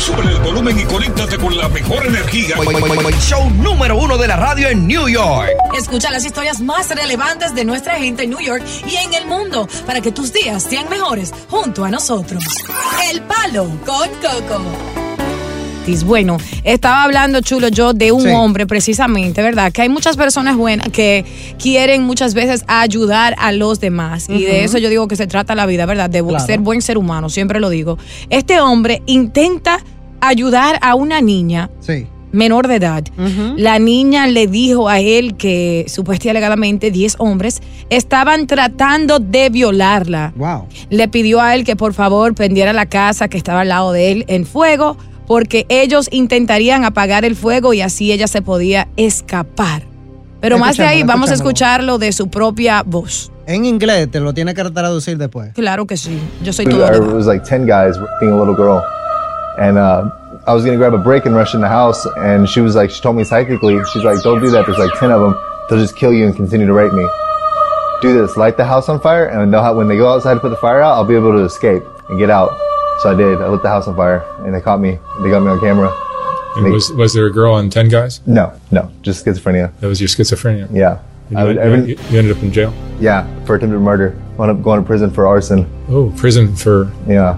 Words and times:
Sube 0.00 0.22
el 0.22 0.38
volumen 0.40 0.80
y 0.80 0.84
conéctate 0.84 1.36
con 1.36 1.54
la 1.56 1.68
mejor 1.68 2.06
energía. 2.06 2.56
Show 3.20 3.50
número 3.50 3.98
uno 3.98 4.16
de 4.16 4.28
la 4.28 4.36
radio 4.36 4.68
en 4.68 4.86
New 4.86 5.08
York. 5.08 5.50
Escucha 5.76 6.10
las 6.10 6.24
historias 6.24 6.58
más 6.60 6.88
relevantes 6.88 7.54
de 7.54 7.66
nuestra 7.66 7.96
gente 7.96 8.22
en 8.22 8.30
New 8.30 8.40
York 8.40 8.64
y 8.86 8.96
en 8.96 9.12
el 9.12 9.26
mundo 9.26 9.68
para 9.86 10.00
que 10.00 10.10
tus 10.10 10.32
días 10.32 10.62
sean 10.62 10.88
mejores 10.88 11.34
junto 11.50 11.84
a 11.84 11.90
nosotros. 11.90 12.42
El 13.10 13.20
Palo 13.22 13.68
con 13.84 14.08
Coco. 14.20 14.99
Bueno, 16.04 16.36
estaba 16.64 17.02
hablando 17.02 17.40
chulo 17.40 17.68
yo 17.68 17.92
de 17.92 18.12
un 18.12 18.22
Sí. 18.22 18.28
hombre 18.28 18.66
precisamente, 18.66 19.42
¿verdad? 19.42 19.72
Que 19.72 19.82
hay 19.82 19.88
muchas 19.88 20.16
personas 20.16 20.56
buenas 20.56 20.88
que 20.90 21.24
quieren 21.58 22.04
muchas 22.04 22.34
veces 22.34 22.64
ayudar 22.68 23.34
a 23.38 23.50
los 23.52 23.80
demás. 23.80 24.28
Y 24.28 24.44
de 24.44 24.64
eso 24.64 24.78
yo 24.78 24.88
digo 24.88 25.08
que 25.08 25.16
se 25.16 25.26
trata 25.26 25.54
la 25.54 25.66
vida, 25.66 25.86
¿verdad? 25.86 26.08
De 26.08 26.22
Claro. 26.22 26.44
ser 26.46 26.60
buen 26.60 26.80
ser 26.80 26.96
humano, 26.96 27.28
siempre 27.28 27.58
lo 27.60 27.68
digo. 27.70 27.98
Este 28.30 28.60
hombre 28.60 29.02
intenta 29.06 29.78
ayudar 30.20 30.78
a 30.82 30.94
una 30.94 31.20
niña 31.20 31.70
Sí. 31.80 32.06
menor 32.32 32.68
de 32.68 32.76
edad. 32.76 33.04
La 33.56 33.78
niña 33.80 34.28
le 34.28 34.46
dijo 34.46 34.88
a 34.88 35.00
él 35.00 35.36
que 35.36 35.86
supuestamente 35.88 36.30
alegadamente 36.30 36.90
10 36.92 37.16
hombres 37.18 37.60
estaban 37.88 38.46
tratando 38.46 39.18
de 39.18 39.48
violarla. 39.50 40.32
Wow. 40.36 40.66
Le 40.90 41.08
pidió 41.08 41.40
a 41.40 41.54
él 41.56 41.64
que 41.64 41.74
por 41.74 41.92
favor 41.94 42.34
prendiera 42.34 42.72
la 42.72 42.86
casa 42.86 43.26
que 43.28 43.36
estaba 43.36 43.62
al 43.62 43.68
lado 43.70 43.90
de 43.92 44.12
él 44.12 44.24
en 44.28 44.46
fuego 44.46 44.96
porque 45.30 45.64
ellos 45.68 46.08
intentarían 46.10 46.84
apagar 46.84 47.24
el 47.24 47.36
fuego 47.36 47.72
y 47.72 47.82
así 47.82 48.10
ella 48.10 48.26
se 48.26 48.42
podía 48.42 48.88
escapar. 48.96 49.84
Pero 50.40 50.58
más 50.58 50.76
de 50.76 50.84
ahí 50.84 51.04
vamos 51.04 51.30
a 51.30 51.34
escucharlo 51.34 51.98
de 51.98 52.10
su 52.10 52.28
propia 52.28 52.82
voz. 52.84 53.30
En 53.46 53.64
inglés 53.64 54.10
te 54.10 54.18
lo 54.18 54.34
tiene 54.34 54.54
que 54.54 54.64
traducir 54.64 55.18
después. 55.18 55.52
Claro 55.54 55.86
que 55.86 55.96
sí. 55.96 56.18
Yo 56.42 56.52
soy 56.52 56.66
todo. 56.66 56.80
was, 56.80 56.98
it 56.98 57.14
was 57.14 57.26
like 57.28 57.44
10 57.44 57.64
guys 57.64 57.96
being 58.18 58.32
a 58.32 58.36
little 58.36 58.56
girl. 58.56 58.82
And 59.56 59.78
uh, 59.78 60.10
I 60.48 60.52
was 60.52 60.64
going 60.64 60.76
to 60.76 60.78
grab 60.78 60.94
a 60.94 60.98
break 60.98 61.26
and 61.26 61.36
rush 61.36 61.54
in 61.54 61.60
the 61.60 61.68
house. 61.68 62.08
And 62.16 62.48
she 62.48 62.60
was 62.60 62.74
like, 62.74 62.90
she 62.90 63.00
told 63.00 63.14
me 63.14 63.22
psychically, 63.22 63.78
she's 63.92 64.02
like, 64.02 64.20
don't 64.24 64.40
do 64.40 64.50
that. 64.50 64.66
There's 64.66 64.78
like 64.78 64.98
10 64.98 65.12
of 65.12 65.20
them. 65.20 65.36
They'll 65.68 65.78
just 65.78 65.94
kill 65.94 66.12
you 66.12 66.26
and 66.26 66.34
continue 66.34 66.66
to 66.66 66.74
rape 66.74 66.92
me. 66.92 67.08
Do 68.02 68.12
this, 68.20 68.36
light 68.36 68.56
the 68.56 68.64
house 68.64 68.88
on 68.88 68.98
fire. 68.98 69.26
And 69.26 69.54
they'll 69.54 69.62
have, 69.62 69.76
when 69.76 69.86
they 69.86 69.96
go 69.96 70.12
outside 70.12 70.34
to 70.34 70.40
put 70.40 70.50
the 70.50 70.56
fire 70.56 70.80
out, 70.80 70.94
I'll 70.94 71.04
be 71.04 71.14
able 71.14 71.34
to 71.38 71.44
escape 71.44 71.84
and 72.08 72.18
get 72.18 72.30
out. 72.30 72.50
So 73.02 73.10
I 73.10 73.14
did. 73.14 73.40
I 73.40 73.48
lit 73.48 73.62
the 73.62 73.68
house 73.68 73.88
on 73.88 73.96
fire 73.96 74.22
and 74.44 74.54
they 74.54 74.60
caught 74.60 74.80
me. 74.80 74.98
They 75.22 75.30
got 75.30 75.40
me 75.42 75.48
on 75.50 75.60
camera. 75.60 75.90
And 76.56 76.66
They- 76.66 76.70
was 76.70 76.92
was 76.92 77.12
there 77.14 77.26
a 77.26 77.32
girl 77.32 77.54
on 77.54 77.70
Ten 77.70 77.88
Guys? 77.88 78.20
no, 78.26 78.52
no, 78.70 78.90
just 79.02 79.24
schizophrenia. 79.24 79.70
That 79.80 79.88
was 79.88 80.00
your 80.00 80.08
schizophrenia. 80.08 80.68
Yeah. 80.72 80.98
And 81.30 81.38
I 81.38 81.42
you, 81.42 81.46
would, 81.46 81.56
you- 81.56 81.62
every, 81.62 81.80
you 82.10 82.18
ended 82.18 82.36
up 82.36 82.42
in 82.42 82.50
jail. 82.52 82.72
yeah, 83.00 83.24
for 83.46 83.54
attempted 83.54 83.78
murder. 83.80 84.14
Wound 84.36 84.50
up 84.50 84.62
going 84.62 84.80
to 84.82 84.86
prison 84.86 85.10
for 85.10 85.26
arson. 85.26 85.64
Oh, 85.88 86.10
prison 86.16 86.54
for 86.56 86.90
Yeah. 87.06 87.36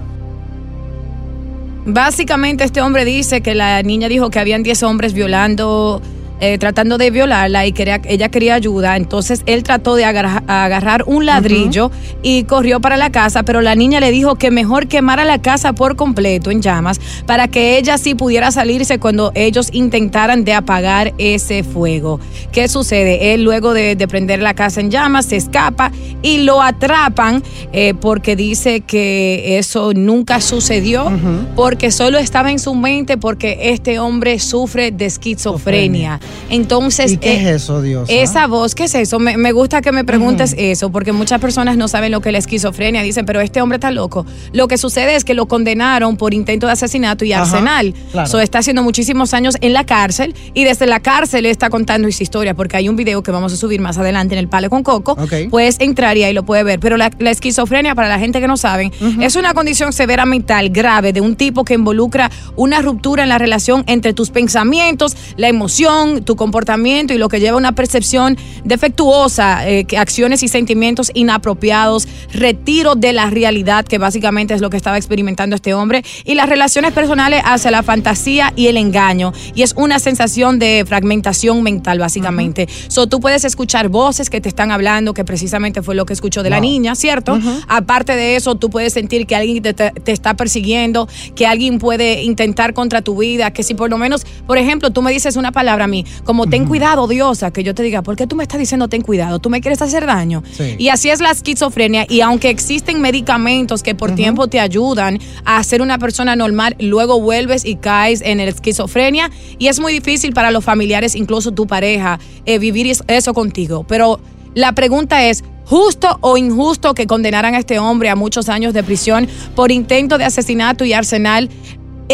Básicamente 1.84 2.64
este 2.64 2.80
hombre 2.80 3.04
dice 3.04 3.40
que 3.42 3.54
la 3.54 3.82
niña 3.82 4.08
dijo 4.08 4.30
que 4.30 4.38
habían 4.38 4.62
10 4.62 4.82
hombres 4.84 5.12
violando, 5.14 6.00
eh, 6.42 6.58
tratando 6.58 6.98
de 6.98 7.10
violarla 7.10 7.66
y 7.66 7.72
quería, 7.72 8.02
ella 8.04 8.28
quería 8.28 8.54
ayuda. 8.54 8.96
Entonces 8.96 9.42
él 9.46 9.62
trató 9.62 9.94
de 9.94 10.04
agarra- 10.04 10.42
agarrar 10.46 11.04
un 11.06 11.24
ladrillo 11.24 11.90
y 12.22 12.42
corrió 12.44 12.80
para 12.80 12.96
la 12.96 13.10
casa, 13.10 13.44
pero 13.44 13.60
la 13.62 13.74
niña 13.74 14.00
le 14.00 14.10
dijo 14.10 14.34
que 14.34 14.50
mejor 14.50 14.88
quemara 14.88 15.24
la 15.24 15.40
casa 15.40 15.72
por 15.72 15.96
completo 15.96 16.50
en 16.50 16.60
llamas 16.60 17.00
para 17.26 17.48
que 17.48 17.78
ella 17.78 17.96
sí 17.96 18.14
pudiera 18.14 18.50
salirse 18.50 18.98
cuando 18.98 19.30
ellos 19.34 19.68
intentaran 19.72 20.44
de 20.44 20.52
apagar 20.54 21.14
ese 21.16 21.62
fuego. 21.62 22.18
¿Qué 22.50 22.66
sucede? 22.68 23.32
Él 23.34 23.44
luego 23.44 23.72
de, 23.72 23.94
de 23.96 24.08
prender 24.08 24.42
la 24.42 24.54
casa 24.54 24.80
en 24.80 24.90
llamas 24.90 25.26
se 25.26 25.36
escapa 25.36 25.92
y 26.22 26.38
lo 26.38 26.60
atrapan 26.60 27.42
eh, 27.72 27.94
porque 28.00 28.34
dice 28.34 28.80
que 28.80 29.58
eso 29.58 29.92
nunca 29.94 30.40
sucedió 30.40 31.10
porque 31.54 31.90
solo 31.92 32.18
estaba 32.18 32.50
en 32.50 32.58
su 32.58 32.74
mente 32.74 33.16
porque 33.16 33.58
este 33.70 33.98
hombre 34.00 34.38
sufre 34.40 34.90
de 34.90 35.06
esquizofrenia. 35.06 36.18
Entonces, 36.50 37.12
¿Y 37.12 37.16
qué 37.16 37.32
eh, 37.34 37.40
es 37.50 37.62
eso, 37.62 37.80
Dios? 37.82 38.08
esa 38.10 38.46
voz, 38.46 38.74
¿qué 38.74 38.84
es 38.84 38.94
eso? 38.94 39.18
Me, 39.18 39.36
me 39.36 39.52
gusta 39.52 39.80
que 39.80 39.92
me 39.92 40.04
preguntes 40.04 40.54
eso, 40.58 40.90
porque 40.90 41.12
muchas 41.12 41.40
personas 41.40 41.76
no 41.76 41.88
saben 41.88 42.12
lo 42.12 42.20
que 42.20 42.28
es 42.28 42.32
la 42.32 42.38
esquizofrenia. 42.38 43.02
Dicen, 43.02 43.24
pero 43.26 43.40
este 43.40 43.62
hombre 43.62 43.76
está 43.76 43.90
loco. 43.90 44.26
Lo 44.52 44.68
que 44.68 44.76
sucede 44.78 45.14
es 45.16 45.24
que 45.24 45.34
lo 45.34 45.46
condenaron 45.46 46.16
por 46.16 46.34
intento 46.34 46.66
de 46.66 46.72
asesinato 46.72 47.24
y 47.24 47.32
Ajá, 47.32 47.42
arsenal. 47.42 47.94
claro. 48.12 48.28
So, 48.28 48.40
está 48.40 48.58
haciendo 48.58 48.82
muchísimos 48.82 49.34
años 49.34 49.56
en 49.60 49.72
la 49.72 49.84
cárcel 49.84 50.34
y 50.54 50.64
desde 50.64 50.86
la 50.86 51.00
cárcel 51.00 51.46
está 51.46 51.70
contando 51.70 52.08
esa 52.08 52.22
historia, 52.22 52.54
porque 52.54 52.76
hay 52.76 52.88
un 52.88 52.96
video 52.96 53.22
que 53.22 53.30
vamos 53.30 53.52
a 53.52 53.56
subir 53.56 53.80
más 53.80 53.98
adelante 53.98 54.34
en 54.34 54.38
el 54.38 54.48
Palo 54.48 54.68
con 54.70 54.82
Coco. 54.82 55.12
Ok. 55.12 55.48
Puedes 55.50 55.80
entrar 55.80 56.16
y 56.16 56.24
ahí 56.24 56.32
lo 56.34 56.44
puedes 56.44 56.64
ver. 56.64 56.80
Pero 56.80 56.96
la, 56.96 57.10
la 57.18 57.30
esquizofrenia, 57.30 57.94
para 57.94 58.08
la 58.08 58.18
gente 58.18 58.40
que 58.40 58.48
no 58.48 58.56
saben, 58.56 58.92
es 59.20 59.36
una 59.36 59.54
condición 59.54 59.92
severa 59.92 60.26
mental 60.26 60.70
grave 60.70 61.12
de 61.12 61.20
un 61.20 61.36
tipo 61.36 61.64
que 61.64 61.74
involucra 61.74 62.30
una 62.56 62.82
ruptura 62.82 63.22
en 63.22 63.28
la 63.28 63.38
relación 63.38 63.84
entre 63.86 64.12
tus 64.12 64.30
pensamientos, 64.30 65.16
la 65.36 65.48
emoción, 65.48 66.21
tu 66.22 66.36
comportamiento 66.36 67.14
y 67.14 67.18
lo 67.18 67.28
que 67.28 67.40
lleva 67.40 67.54
a 67.54 67.58
una 67.58 67.72
percepción 67.72 68.36
defectuosa, 68.64 69.68
eh, 69.68 69.86
acciones 69.98 70.42
y 70.42 70.48
sentimientos 70.48 71.10
inapropiados, 71.14 72.08
retiro 72.32 72.94
de 72.94 73.12
la 73.12 73.30
realidad, 73.30 73.84
que 73.84 73.98
básicamente 73.98 74.54
es 74.54 74.60
lo 74.60 74.70
que 74.70 74.76
estaba 74.76 74.96
experimentando 74.96 75.56
este 75.56 75.74
hombre, 75.74 76.04
y 76.24 76.34
las 76.34 76.48
relaciones 76.48 76.92
personales 76.92 77.42
hacia 77.44 77.70
la 77.70 77.82
fantasía 77.82 78.52
y 78.56 78.66
el 78.66 78.76
engaño. 78.76 79.32
Y 79.54 79.62
es 79.62 79.74
una 79.76 79.98
sensación 79.98 80.58
de 80.58 80.84
fragmentación 80.86 81.62
mental, 81.62 81.98
básicamente. 81.98 82.68
So, 82.88 83.06
tú 83.06 83.20
puedes 83.20 83.44
escuchar 83.44 83.88
voces 83.88 84.30
que 84.30 84.40
te 84.40 84.48
están 84.48 84.70
hablando, 84.70 85.14
que 85.14 85.24
precisamente 85.24 85.82
fue 85.82 85.94
lo 85.94 86.06
que 86.06 86.12
escuchó 86.12 86.42
de 86.42 86.50
la 86.50 86.60
niña, 86.60 86.94
¿cierto? 86.94 87.38
Aparte 87.68 88.16
de 88.16 88.36
eso, 88.36 88.54
tú 88.54 88.70
puedes 88.70 88.92
sentir 88.92 89.26
que 89.26 89.36
alguien 89.36 89.62
te 89.62 90.12
está 90.12 90.34
persiguiendo, 90.34 91.08
que 91.34 91.46
alguien 91.46 91.78
puede 91.78 92.22
intentar 92.22 92.74
contra 92.74 93.02
tu 93.02 93.16
vida, 93.16 93.52
que 93.52 93.62
si 93.62 93.74
por 93.74 93.90
lo 93.90 93.98
menos, 93.98 94.26
por 94.46 94.58
ejemplo, 94.58 94.90
tú 94.90 95.02
me 95.02 95.12
dices 95.12 95.36
una 95.36 95.52
palabra 95.52 95.84
a 95.84 95.88
mí, 95.88 96.04
como 96.24 96.46
ten 96.46 96.66
cuidado, 96.66 97.06
diosa, 97.08 97.50
que 97.50 97.62
yo 97.64 97.74
te 97.74 97.82
diga, 97.82 98.02
¿por 98.02 98.16
qué 98.16 98.26
tú 98.26 98.36
me 98.36 98.42
estás 98.44 98.58
diciendo 98.58 98.88
ten 98.88 99.02
cuidado? 99.02 99.38
¿Tú 99.38 99.50
me 99.50 99.60
quieres 99.60 99.82
hacer 99.82 100.06
daño? 100.06 100.42
Sí. 100.52 100.76
Y 100.78 100.88
así 100.88 101.10
es 101.10 101.20
la 101.20 101.30
esquizofrenia. 101.30 102.06
Y 102.08 102.20
aunque 102.20 102.50
existen 102.50 103.00
medicamentos 103.00 103.82
que 103.82 103.94
por 103.94 104.14
tiempo 104.14 104.46
te 104.48 104.60
ayudan 104.60 105.18
a 105.44 105.62
ser 105.64 105.82
una 105.82 105.98
persona 105.98 106.36
normal, 106.36 106.76
luego 106.78 107.20
vuelves 107.20 107.64
y 107.64 107.76
caes 107.76 108.22
en 108.22 108.38
la 108.38 108.44
esquizofrenia. 108.44 109.30
Y 109.58 109.68
es 109.68 109.80
muy 109.80 109.92
difícil 109.92 110.32
para 110.32 110.50
los 110.50 110.64
familiares, 110.64 111.14
incluso 111.14 111.52
tu 111.52 111.66
pareja, 111.66 112.18
eh, 112.46 112.58
vivir 112.58 112.86
es- 112.86 113.02
eso 113.08 113.34
contigo. 113.34 113.84
Pero 113.88 114.20
la 114.54 114.72
pregunta 114.72 115.24
es, 115.24 115.42
¿justo 115.64 116.18
o 116.20 116.36
injusto 116.36 116.94
que 116.94 117.06
condenaran 117.06 117.54
a 117.54 117.58
este 117.58 117.78
hombre 117.78 118.10
a 118.10 118.16
muchos 118.16 118.48
años 118.48 118.74
de 118.74 118.82
prisión 118.82 119.28
por 119.54 119.70
intento 119.72 120.18
de 120.18 120.24
asesinato 120.24 120.84
y 120.84 120.92
arsenal? 120.92 121.48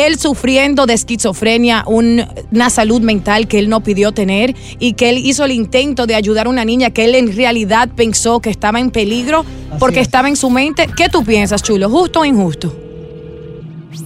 Él 0.06 0.19
sufriendo 0.19 0.87
de 0.87 0.95
esquizofrenia, 0.95 1.85
un- 1.87 2.25
una 2.53 2.71
salud 2.71 3.00
mental 3.00 3.49
que 3.49 3.59
él 3.59 3.69
no 3.69 3.83
pidió 3.83 4.12
tener 4.12 4.55
y 4.79 4.95
que 4.95 5.11
él 5.11 5.19
hizo 5.19 5.45
el 5.45 5.53
intento 5.53 6.06
de 6.06 6.15
ayudar 6.15 6.47
a 6.47 6.50
una 6.50 6.65
niña 6.65 6.91
que 6.91 7.05
él 7.05 7.15
en 7.15 7.35
realidad 7.35 7.89
pensó 7.95 8.41
que 8.41 8.50
estaba 8.50 8.81
en 8.81 8.91
peligro 8.91 9.45
porque 9.79 10.00
estaba 10.00 10.29
en 10.29 10.37
su 10.37 10.50
mente. 10.50 10.89
¿Qué 10.97 11.09
tú 11.09 11.25
piensas, 11.25 11.62
chulo? 11.62 11.89
¿Justo 11.91 12.21
o 12.21 12.25
injusto? 12.25 12.75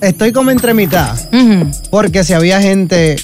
Estoy 0.00 0.32
como 0.32 0.50
entre 0.50 0.74
mitad. 0.74 1.16
Porque 1.90 2.24
si 2.24 2.32
había 2.32 2.60
gente, 2.60 3.16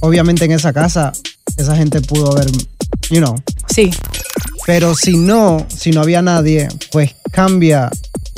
obviamente 0.00 0.44
en 0.44 0.52
esa 0.52 0.72
casa, 0.72 1.12
esa 1.56 1.76
gente 1.76 2.00
pudo 2.00 2.32
haber, 2.32 2.46
you 3.10 3.18
know. 3.18 3.34
Sí. 3.68 3.90
Pero 4.66 4.94
si 4.94 5.16
no, 5.16 5.66
si 5.74 5.90
no 5.90 6.00
había 6.02 6.22
nadie, 6.22 6.68
pues 6.92 7.14
cambia 7.32 7.90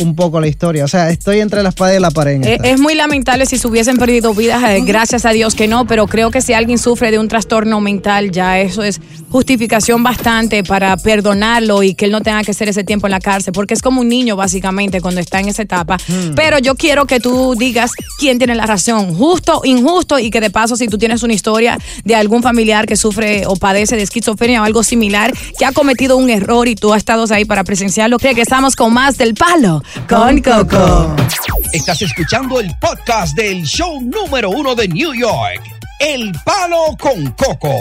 un 0.03 0.15
poco 0.17 0.41
la 0.41 0.49
historia. 0.49 0.85
O 0.85 0.89
sea, 0.89 1.11
estoy 1.11 1.41
entre 1.41 1.63
la 1.63 1.69
espada 1.69 1.97
y 1.97 2.01
la 2.01 2.11
pared. 2.11 2.35
en 2.35 2.45
Eh. 2.45 2.59
Es 2.65 2.81
muy 2.81 2.95
lamentable 2.95 3.47
si 3.47 3.59
se 3.59 3.69
hubiesen 3.69 3.97
perdido 3.97 4.35
vidas, 4.35 4.63
eh, 4.65 4.83
gracias 4.85 5.25
a 5.25 5.31
Dios 5.31 5.55
que 5.55 5.69
no, 5.69 5.87
pero 5.87 6.07
creo 6.07 6.31
que 6.31 6.41
si 6.41 6.53
alguien 6.53 6.79
sufre 6.79 7.11
de 7.11 7.19
un 7.19 7.29
trastorno 7.29 7.81
mental, 7.81 8.31
ya 8.31 8.59
eso 8.59 8.83
es 8.83 9.01
justificación 9.35 10.05
bastante 10.05 10.63
para 10.63 10.97
perdonarlo 10.97 11.83
y 11.83 11.97
que 11.97 12.05
él 12.05 12.13
no 12.13 12.21
tenga 12.21 12.45
que 12.45 12.53
hacer 12.53 12.69
ese 12.69 12.85
tiempo 12.85 13.09
en 13.09 13.11
la 13.11 13.19
cárcel, 13.19 13.53
porque 13.53 13.75
es 13.75 13.83
como 13.83 14.01
un 14.01 14.09
niño 14.09 14.37
básicamente 14.37 15.01
cuando 15.01 15.21
está 15.21 15.41
en 15.41 15.49
esa 15.49 15.63
etapa. 15.63 15.97
Pero 16.37 16.61
yo 16.61 16.77
quiero 16.77 17.07
que 17.07 17.19
tú 17.19 17.57
digas 17.59 17.91
quién 18.21 18.39
tiene 18.39 18.55
la 18.55 18.65
razón, 18.65 19.13
justo, 19.13 19.63
injusto, 19.65 20.21
y 20.21 20.31
que 20.31 20.41
de 20.41 20.51
paso 20.51 20.77
si 20.77 20.87
tú 20.87 20.99
tienes 20.99 21.25
una 21.25 21.33
historia 21.33 21.77
de 22.05 22.15
algún 22.15 22.45
familiar 22.45 22.87
que 22.87 22.95
sufre 22.95 23.45
o 23.49 23.57
padece 23.57 23.97
de 23.97 24.03
esquizofrenia 24.03 24.63
o 24.63 24.65
algo 24.65 24.85
similar, 24.85 25.35
que 25.59 25.65
ha 25.65 25.73
cometido 25.73 26.17
un 26.17 26.31
error 26.31 26.69
y 26.69 26.77
tú 26.77 26.93
has 26.93 26.99
estado 26.99 27.27
ahí 27.31 27.45
para 27.45 27.65
presenciarlo, 27.65 28.19
regresamos 28.19 28.77
con 28.77 28.95
más 28.95 29.19
del 29.19 29.35
palo 29.35 29.83
con 30.09 30.41
Coco. 30.43 31.17
Estás 31.73 32.01
escuchando 32.03 32.61
el 32.61 32.71
podcast 32.81 33.37
del 33.37 33.65
show 33.65 34.01
número 34.01 34.51
uno 34.51 34.77
de 34.77 34.87
New 34.87 35.13
York, 35.13 35.61
El 35.99 36.31
Palo 36.45 36.97
con 37.01 37.33
Coco. 37.33 37.81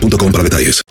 boostmobile.com 0.00 0.32
para 0.32 0.44
detalles. 0.44 0.82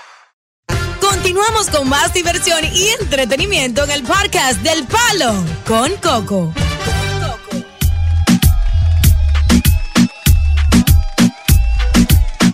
Continuamos 1.01 1.69
con 1.69 1.89
más 1.89 2.13
diversión 2.13 2.59
y 2.71 2.89
entretenimiento 2.99 3.83
en 3.83 3.91
el 3.91 4.03
podcast 4.03 4.61
del 4.61 4.85
Palo 4.87 5.33
con 5.67 5.91
Coco. 6.01 6.53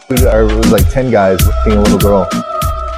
It 0.07 0.22
was 0.22 0.72
like 0.72 0.90
10 0.92 1.12
guys 1.12 1.40
being 1.66 1.78
a 1.78 1.81
little 1.81 2.00
girl. 2.00 2.28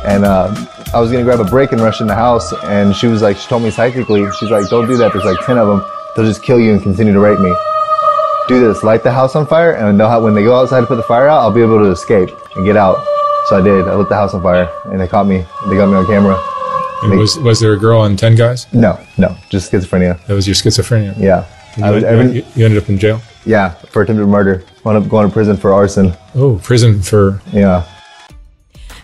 And 0.06 0.24
uh, 0.24 0.54
I 0.94 1.00
was 1.00 1.12
going 1.12 1.24
to 1.24 1.30
grab 1.30 1.39
a 1.39 1.50
break 1.50 1.71
and 1.71 1.81
rush 1.81 2.00
in 2.01 2.07
the 2.07 2.15
house. 2.15 2.54
And 2.63 2.95
she 2.95 3.07
was 3.07 3.21
like, 3.21 3.38
she 3.38 3.48
told 3.48 3.63
me 3.63 3.71
psychically, 3.71 4.25
she's 4.39 4.50
like, 4.50 4.69
don't 4.69 4.88
do 4.88 4.98
that. 4.98 5.13
There's 5.13 5.25
like 5.25 5.39
10 5.45 5.57
of 5.57 5.68
them. 5.68 5.89
They'll 6.15 6.25
just 6.25 6.44
kill 6.44 6.59
you 6.59 6.74
and 6.74 6.81
continue 6.81 7.13
to 7.13 7.19
rape 7.19 7.39
me. 7.39 7.56
Do 8.48 8.59
this, 8.59 8.83
light 8.83 9.04
the 9.04 9.12
house 9.12 9.36
on 9.36 9.48
fire. 9.48 9.71
And 9.71 9.98
know 9.98 10.07
how, 10.07 10.21
when 10.21 10.33
they 10.36 10.44
go 10.44 10.56
outside 10.59 10.81
to 10.81 10.88
put 10.88 10.95
the 10.95 11.04
fire 11.04 11.27
out, 11.27 11.39
I'll 11.39 11.51
be 11.51 11.62
able 11.62 11.80
to 11.80 11.92
escape 11.92 12.30
and 12.56 12.65
get 12.65 12.77
out. 12.77 12.98
So 13.49 13.57
I 13.57 13.61
did. 13.61 13.88
I 13.88 13.95
lit 13.95 14.09
the 14.09 14.15
house 14.15 14.33
on 14.33 14.41
fire 14.41 14.69
and 14.85 14.99
they 14.99 15.07
caught 15.07 15.25
me. 15.27 15.45
They 15.69 15.75
got 15.77 15.88
me 15.88 15.95
on 15.95 16.05
camera. 16.05 16.38
And 17.03 17.17
was 17.19 17.38
was 17.39 17.59
there 17.59 17.73
a 17.73 17.77
girl 17.79 17.99
on 18.01 18.17
Ten 18.17 18.35
Guys? 18.35 18.65
No, 18.73 18.99
no, 19.17 19.35
just 19.49 19.71
schizophrenia. 19.71 20.17
That 20.27 20.33
was 20.33 20.47
your 20.47 20.55
schizophrenia. 20.55 21.13
Yeah. 21.17 21.45
And 21.75 21.85
I 21.85 21.89
you, 21.89 21.94
was, 21.95 22.03
you- 22.03 22.09
every, 22.09 22.31
you- 22.38 22.45
you 22.55 22.65
ended 22.65 22.81
up 22.83 22.89
in 22.89 22.97
jail. 22.97 23.21
yeah, 23.45 23.69
for 23.91 24.01
attempted 24.01 24.25
murder. 24.27 24.63
Wound 24.83 24.97
up 24.97 25.09
going 25.09 25.27
to 25.27 25.31
prison 25.33 25.55
for 25.57 25.71
arson. 25.73 26.13
Oh, 26.35 26.59
prison 26.63 27.01
for 27.01 27.39
Yeah. 27.53 27.83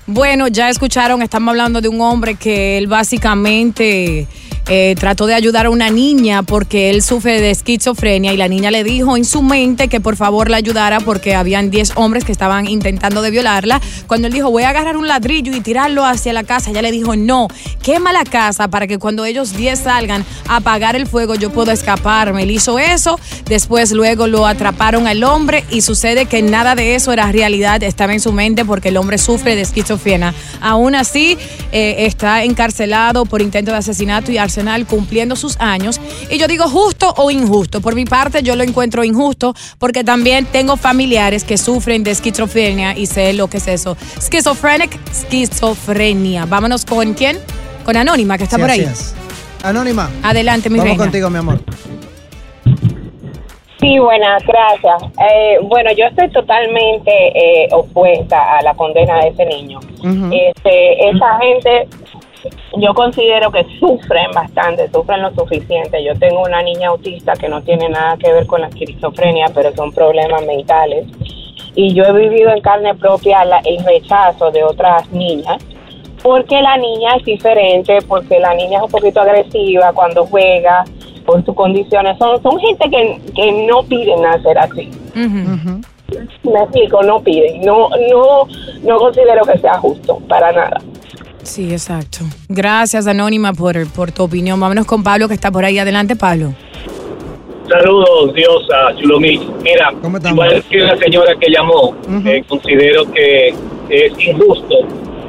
Bueno, 0.05 0.47
ya 0.47 0.69
escucharon, 0.69 1.21
estamos 1.21 1.51
hablando 1.51 1.79
de 1.79 1.87
un 1.87 2.01
hombre 2.01 2.35
que 2.35 2.77
él 2.77 2.87
básicamente 2.87 4.27
eh, 4.69 4.95
trató 4.97 5.25
de 5.25 5.33
ayudar 5.33 5.65
a 5.65 5.69
una 5.69 5.89
niña 5.89 6.43
porque 6.43 6.89
él 6.89 7.01
sufre 7.01 7.41
de 7.41 7.51
esquizofrenia 7.51 8.31
y 8.31 8.37
la 8.37 8.47
niña 8.47 8.71
le 8.71 8.83
dijo 8.83 9.17
en 9.17 9.25
su 9.25 9.41
mente 9.41 9.89
que 9.89 9.99
por 9.99 10.15
favor 10.15 10.49
la 10.49 10.57
ayudara 10.57 11.01
porque 11.01 11.35
habían 11.35 11.69
10 11.69 11.93
hombres 11.95 12.23
que 12.23 12.31
estaban 12.31 12.67
intentando 12.67 13.21
de 13.21 13.31
violarla. 13.31 13.81
Cuando 14.07 14.27
él 14.27 14.33
dijo 14.33 14.49
voy 14.49 14.63
a 14.63 14.69
agarrar 14.69 14.95
un 14.95 15.07
ladrillo 15.07 15.53
y 15.53 15.59
tirarlo 15.59 16.05
hacia 16.05 16.31
la 16.31 16.43
casa, 16.43 16.71
ella 16.71 16.81
le 16.81 16.91
dijo 16.91 17.15
no, 17.15 17.49
quema 17.81 18.13
la 18.13 18.23
casa 18.23 18.69
para 18.69 18.87
que 18.87 18.99
cuando 18.99 19.25
ellos 19.25 19.55
10 19.55 19.79
salgan 19.79 20.25
a 20.47 20.57
apagar 20.57 20.95
el 20.95 21.07
fuego 21.07 21.35
yo 21.35 21.51
puedo 21.51 21.71
escaparme. 21.71 22.43
Él 22.43 22.51
hizo 22.51 22.79
eso, 22.79 23.19
después 23.45 23.91
luego 23.91 24.27
lo 24.27 24.47
atraparon 24.47 25.07
al 25.07 25.23
hombre 25.23 25.65
y 25.71 25.81
sucede 25.81 26.25
que 26.25 26.41
nada 26.41 26.75
de 26.75 26.95
eso 26.95 27.11
era 27.11 27.31
realidad, 27.31 27.83
estaba 27.83 28.13
en 28.13 28.19
su 28.21 28.31
mente 28.31 28.63
porque 28.63 28.89
el 28.89 28.97
hombre 28.97 29.17
sufre 29.17 29.55
de 29.55 29.61
esquizofrenia. 29.61 30.33
Aún 30.61 30.95
así, 30.95 31.37
eh, 31.71 32.05
está 32.05 32.43
encarcelado 32.43 33.25
por 33.25 33.41
intento 33.41 33.71
de 33.71 33.77
asesinato 33.77 34.31
y 34.31 34.37
arsenal 34.53 34.85
cumpliendo 34.85 35.35
sus 35.35 35.59
años. 35.59 35.99
Y 36.29 36.37
yo 36.37 36.47
digo 36.47 36.65
justo 36.69 37.13
o 37.17 37.31
injusto. 37.31 37.81
Por 37.81 37.95
mi 37.95 38.05
parte, 38.05 38.43
yo 38.43 38.55
lo 38.55 38.63
encuentro 38.63 39.03
injusto 39.03 39.53
porque 39.79 40.03
también 40.03 40.45
tengo 40.45 40.77
familiares 40.77 41.43
que 41.43 41.57
sufren 41.57 42.03
de 42.03 42.11
esquizofrenia 42.11 42.95
y 42.97 43.07
sé 43.07 43.33
lo 43.33 43.47
que 43.47 43.57
es 43.57 43.67
eso. 43.67 43.97
Schizophrenic, 44.19 44.97
esquizofrenia. 45.11 46.45
Vámonos 46.45 46.85
con 46.85 47.13
quién? 47.13 47.39
Con 47.83 47.97
Anónima, 47.97 48.37
que 48.37 48.43
está 48.43 48.57
Sí, 48.57 48.61
por 48.61 48.71
ahí. 48.71 48.81
es. 48.81 49.15
Anónima. 49.63 50.09
Adelante, 50.21 50.69
mi 50.69 50.77
Vamos 50.77 50.89
reina. 50.91 51.03
contigo, 51.03 51.29
mi 51.29 51.37
amor. 51.39 51.59
Sí, 53.79 53.99
buenas, 53.99 54.41
gracias. 54.45 55.11
Eh, 55.19 55.57
bueno, 55.63 55.91
yo 55.91 56.05
estoy 56.05 56.29
totalmente 56.31 57.11
eh, 57.11 57.67
opuesta 57.73 58.57
a 58.57 58.61
la 58.61 58.73
condena 58.75 59.17
de 59.21 59.29
ese 59.29 59.45
niño. 59.45 59.79
este, 60.31 61.09
esa 61.09 61.37
gente, 61.39 61.87
yo 62.77 62.93
considero 62.93 63.51
que 63.51 63.65
sufren 63.79 64.31
bastante, 64.33 64.89
sufren 64.91 65.21
lo 65.21 65.33
suficiente. 65.33 66.03
Yo 66.03 66.13
tengo 66.15 66.41
una 66.41 66.61
niña 66.61 66.89
autista 66.89 67.33
que 67.33 67.47
no 67.49 67.61
tiene 67.61 67.89
nada 67.89 68.17
que 68.17 68.31
ver 68.31 68.45
con 68.47 68.61
la 68.61 68.67
esquizofrenia, 68.67 69.47
pero 69.53 69.73
son 69.75 69.91
problemas 69.91 70.45
mentales. 70.45 71.05
Y 71.75 71.93
yo 71.93 72.03
he 72.03 72.11
vivido 72.13 72.49
en 72.51 72.61
carne 72.61 72.93
propia 72.95 73.43
la- 73.45 73.61
el 73.65 73.83
rechazo 73.83 74.51
de 74.51 74.63
otras 74.63 75.09
niñas 75.11 75.57
porque 76.21 76.61
la 76.61 76.77
niña 76.77 77.15
es 77.17 77.25
diferente, 77.25 77.97
porque 78.07 78.39
la 78.39 78.53
niña 78.53 78.77
es 78.77 78.83
un 78.85 78.91
poquito 78.91 79.19
agresiva 79.21 79.91
cuando 79.91 80.25
juega, 80.25 80.85
por 81.25 81.43
sus 81.45 81.53
condiciones. 81.55 82.17
Son, 82.17 82.41
son 82.41 82.57
gente 82.59 82.89
que, 82.89 83.19
que 83.35 83.51
no 83.67 83.83
piden 83.83 84.21
nacer 84.21 84.57
así. 84.57 84.89
Me 86.43 86.59
explico, 86.61 87.01
no 87.03 87.19
piden. 87.21 87.61
No, 87.61 87.89
no, 88.11 88.47
no 88.83 88.97
considero 88.97 89.43
que 89.45 89.57
sea 89.59 89.77
justo, 89.79 90.19
para 90.29 90.51
nada. 90.51 90.79
Sí, 91.43 91.71
exacto. 91.71 92.19
Gracias, 92.49 93.05
Anónima, 93.07 93.53
por, 93.53 93.87
por 93.91 94.11
tu 94.11 94.23
opinión. 94.23 94.59
Vámonos 94.59 94.85
con 94.85 95.03
Pablo, 95.03 95.27
que 95.27 95.33
está 95.33 95.51
por 95.51 95.65
ahí. 95.65 95.77
Adelante, 95.77 96.15
Pablo. 96.15 96.53
Saludos, 97.67 98.33
Diosa, 98.33 98.95
Chulomix. 98.99 99.41
Mira, 99.61 99.91
igual 100.29 100.63
que 100.69 100.77
la 100.79 100.97
señora 100.97 101.33
que 101.39 101.49
llamó, 101.49 101.95
eh, 102.25 102.43
considero 102.47 103.09
que 103.11 103.53
es 103.89 104.19
injusto. 104.19 104.75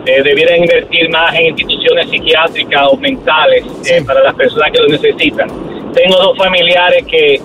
Eh, 0.06 0.22
debieran 0.22 0.60
invertir 0.60 1.08
más 1.08 1.34
en 1.34 1.46
instituciones 1.46 2.10
psiquiátricas 2.10 2.88
o 2.90 2.96
mentales 2.96 3.64
eh, 3.86 4.02
para 4.06 4.22
las 4.22 4.34
personas 4.34 4.70
que 4.72 4.82
lo 4.82 4.88
necesitan. 4.88 5.48
Tengo 5.94 6.16
dos 6.16 6.36
familiares 6.36 7.06
que 7.06 7.40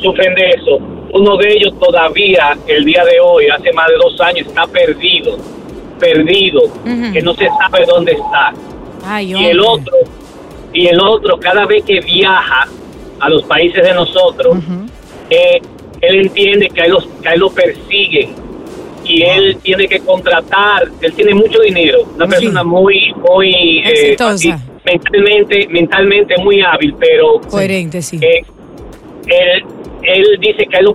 sufren 0.00 0.34
de 0.34 0.50
eso. 0.50 0.78
Uno 1.12 1.36
de 1.36 1.52
ellos 1.52 1.78
todavía, 1.78 2.56
el 2.66 2.84
día 2.84 3.04
de 3.04 3.20
hoy, 3.20 3.48
hace 3.48 3.72
más 3.72 3.88
de 3.88 3.94
dos 3.96 4.18
años, 4.20 4.46
está 4.46 4.66
perdido, 4.66 5.36
perdido, 5.98 6.62
que 7.12 7.22
no 7.22 7.34
se 7.34 7.46
sabe 7.46 7.84
dónde 7.86 8.12
está. 8.12 8.52
Ay, 9.04 9.32
y 9.34 9.46
el 9.46 9.60
otro, 9.60 9.96
y 10.72 10.86
el 10.86 11.00
otro, 11.00 11.38
cada 11.38 11.66
vez 11.66 11.84
que 11.84 12.00
viaja 12.00 12.66
a 13.20 13.28
los 13.28 13.42
países 13.44 13.82
de 13.82 13.94
nosotros, 13.94 14.58
eh, 15.30 15.60
él 16.00 16.20
entiende 16.20 16.68
que 16.68 16.82
a 16.82 16.84
él, 16.84 16.92
los, 16.92 17.06
que 17.22 17.28
a 17.28 17.34
él 17.34 17.40
lo 17.40 17.50
persiguen. 17.50 18.34
Y 19.04 19.22
él 19.22 19.56
tiene 19.62 19.88
que 19.88 20.00
contratar, 20.00 20.88
él 21.00 21.12
tiene 21.14 21.34
mucho 21.34 21.60
dinero, 21.60 22.00
una 22.14 22.26
persona 22.26 22.62
muy, 22.62 23.14
muy 23.14 23.78
eh, 23.86 24.16
mentalmente, 24.84 25.66
mentalmente 25.68 26.34
muy 26.36 26.60
hábil, 26.60 26.94
pero 26.98 27.40
coherente, 27.40 28.02
sí. 28.02 28.18
eh, 28.20 28.42
él, 29.26 29.64
él 30.02 30.38
dice 30.40 30.66
que 30.66 30.76
a 30.76 30.80
él 30.80 30.84
lo 30.86 30.94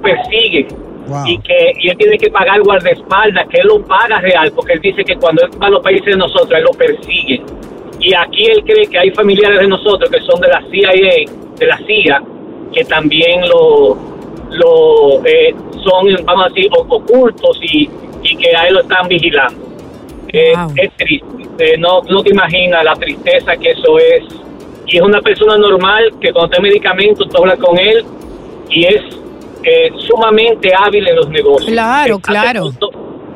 y 1.26 1.38
que 1.40 1.74
y 1.80 1.90
él 1.90 1.98
tiene 1.98 2.18
que 2.18 2.30
pagar 2.30 2.62
guardaespaldas, 2.62 3.48
que 3.50 3.60
él 3.62 3.68
lo 3.68 3.82
paga 3.86 4.20
real, 4.20 4.52
porque 4.56 4.74
él 4.74 4.82
dice 4.82 5.04
que 5.04 5.16
cuando 5.16 5.44
él 5.46 5.52
va 5.62 5.68
a 5.68 5.70
los 5.72 5.84
países 5.84 6.06
de 6.06 6.18
nosotros, 6.18 6.52
él 6.52 6.64
lo 6.64 6.72
persigue. 6.72 7.42
Y 8.00 8.14
aquí 8.14 8.46
él 8.46 8.64
cree 8.66 8.86
que 8.88 8.98
hay 8.98 9.12
familiares 9.12 9.60
de 9.60 9.68
nosotros 9.68 10.10
que 10.10 10.20
son 10.22 10.40
de 10.42 10.48
la 10.50 10.62
CIA, 10.72 10.92
de 11.58 11.66
la 11.66 11.78
CIA, 11.86 12.24
que 12.74 12.84
también 12.86 13.48
lo, 13.48 13.98
lo 14.52 15.26
eh, 15.26 15.54
son, 15.84 16.08
vamos 16.26 16.46
a 16.46 16.50
decir, 16.50 16.70
ocultos 16.76 17.60
y, 17.62 17.90
y 18.24 18.36
que 18.36 18.56
a 18.56 18.68
él 18.68 18.74
lo 18.76 18.82
están 18.82 19.08
vigilando. 19.08 19.64
Eh, 20.32 20.54
Es 20.76 20.92
triste, 20.98 21.28
Eh, 21.60 21.78
no, 21.78 22.02
no 22.10 22.24
te 22.24 22.32
imaginas 22.32 22.84
la 22.84 22.96
tristeza 22.96 23.56
que 23.56 23.72
eso 23.72 24.00
es. 24.00 24.24
Y 24.88 24.98
es 24.98 25.02
una 25.02 25.22
persona 25.22 25.58
normal 25.58 26.12
que 26.20 26.34
cuando 26.34 26.58
en 26.58 26.64
medicamento, 26.64 27.26
tú 27.26 27.38
hablas 27.38 27.60
con 27.60 27.80
él 27.80 28.04
y 28.70 28.86
es 28.86 29.02
eh, 29.64 29.90
sumamente 30.08 30.72
hábil 30.78 31.08
en 31.08 31.16
los 31.16 31.30
negocios. 31.30 31.72
Claro, 31.72 32.20
claro. 32.20 32.64
punto- 32.64 32.90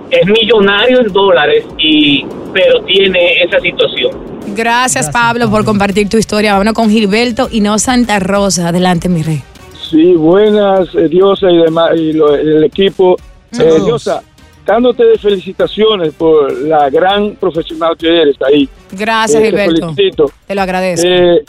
Es 0.09 0.25
millonario 0.25 1.01
en 1.01 1.11
dólares, 1.11 1.65
y 1.77 2.25
pero 2.53 2.81
tiene 2.83 3.43
esa 3.43 3.59
situación. 3.59 4.11
Gracias, 4.55 5.09
Pablo, 5.09 5.49
por 5.49 5.65
compartir 5.65 6.07
tu 6.09 6.17
historia. 6.17 6.53
Vámonos 6.53 6.73
con 6.73 6.89
Gilberto 6.89 7.49
y 7.51 7.59
no 7.59 7.77
Santa 7.77 8.17
Rosa. 8.19 8.69
Adelante, 8.69 9.09
mi 9.09 9.21
rey. 9.21 9.41
Sí, 9.89 10.13
buenas, 10.13 10.93
eh, 10.95 11.07
Diosa 11.09 11.51
y 11.51 11.57
demás, 11.57 11.91
y 11.97 12.13
lo- 12.13 12.33
el 12.35 12.63
equipo. 12.63 13.17
Eh. 13.59 13.79
Diosa, 13.85 14.21
dándote 14.65 15.03
felicitaciones 15.19 16.13
por 16.13 16.51
la 16.63 16.89
gran 16.89 17.35
profesional 17.35 17.95
que 17.97 18.07
eres 18.21 18.35
ahí. 18.45 18.67
Gracias, 18.91 19.41
Eh, 19.41 19.45
te 19.45 19.49
Gilberto. 19.49 19.93
felicito. 19.93 20.31
Te 20.47 20.55
lo 20.55 20.61
agradezco. 20.61 21.07
Eh, 21.07 21.43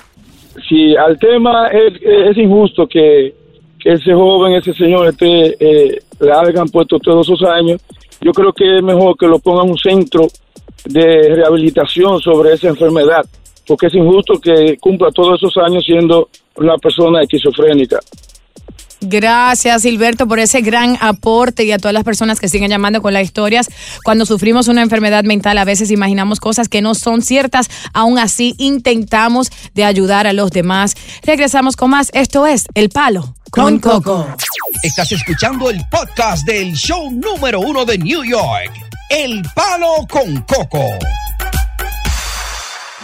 sí, 0.68 0.96
al 0.96 1.18
tema 1.18 1.68
es, 1.68 1.94
es 2.02 2.36
injusto 2.36 2.86
que, 2.88 3.34
que 3.78 3.92
ese 3.92 4.12
joven, 4.12 4.54
ese 4.54 4.74
señor, 4.74 5.08
esté, 5.08 5.56
eh, 5.60 6.02
le 6.20 6.32
hayan 6.32 6.68
puesto 6.68 6.98
todos 6.98 7.28
esos 7.28 7.42
años. 7.48 7.80
Yo 8.20 8.32
creo 8.32 8.52
que 8.52 8.78
es 8.78 8.82
mejor 8.82 9.16
que 9.16 9.26
lo 9.26 9.38
pongan 9.38 9.70
un 9.70 9.78
centro 9.78 10.26
de 10.84 11.34
rehabilitación 11.34 12.20
sobre 12.20 12.54
esa 12.54 12.68
enfermedad, 12.68 13.24
porque 13.66 13.86
es 13.86 13.94
injusto 13.94 14.40
que 14.40 14.76
cumpla 14.78 15.10
todos 15.10 15.40
esos 15.40 15.56
años 15.58 15.84
siendo 15.84 16.28
una 16.56 16.76
persona 16.78 17.22
esquizofrénica. 17.22 17.98
Gracias, 19.00 19.82
Gilberto, 19.82 20.26
por 20.26 20.38
ese 20.38 20.60
gran 20.60 20.98
aporte 21.00 21.64
y 21.64 21.72
a 21.72 21.78
todas 21.78 21.94
las 21.94 22.04
personas 22.04 22.40
que 22.40 22.48
siguen 22.48 22.70
llamando 22.70 23.00
con 23.00 23.12
las 23.12 23.22
historias. 23.22 23.68
Cuando 24.04 24.26
sufrimos 24.26 24.68
una 24.68 24.82
enfermedad 24.82 25.24
mental, 25.24 25.58
a 25.58 25.64
veces 25.64 25.90
imaginamos 25.90 26.40
cosas 26.40 26.68
que 26.68 26.82
no 26.82 26.94
son 26.94 27.22
ciertas. 27.22 27.68
Aún 27.92 28.18
así, 28.18 28.54
intentamos 28.58 29.50
de 29.74 29.84
ayudar 29.84 30.26
a 30.26 30.32
los 30.32 30.50
demás. 30.50 30.94
Regresamos 31.22 31.76
con 31.76 31.90
más. 31.90 32.10
Esto 32.12 32.46
es 32.46 32.66
El 32.74 32.88
Palo 32.88 33.34
con 33.50 33.78
Coco. 33.78 34.26
Estás 34.82 35.12
escuchando 35.12 35.70
el 35.70 35.80
podcast 35.90 36.46
del 36.46 36.74
show 36.74 37.10
número 37.10 37.60
uno 37.60 37.84
de 37.84 37.98
New 37.98 38.24
York, 38.24 38.72
El 39.10 39.42
Palo 39.54 40.06
con 40.08 40.42
Coco. 40.42 40.84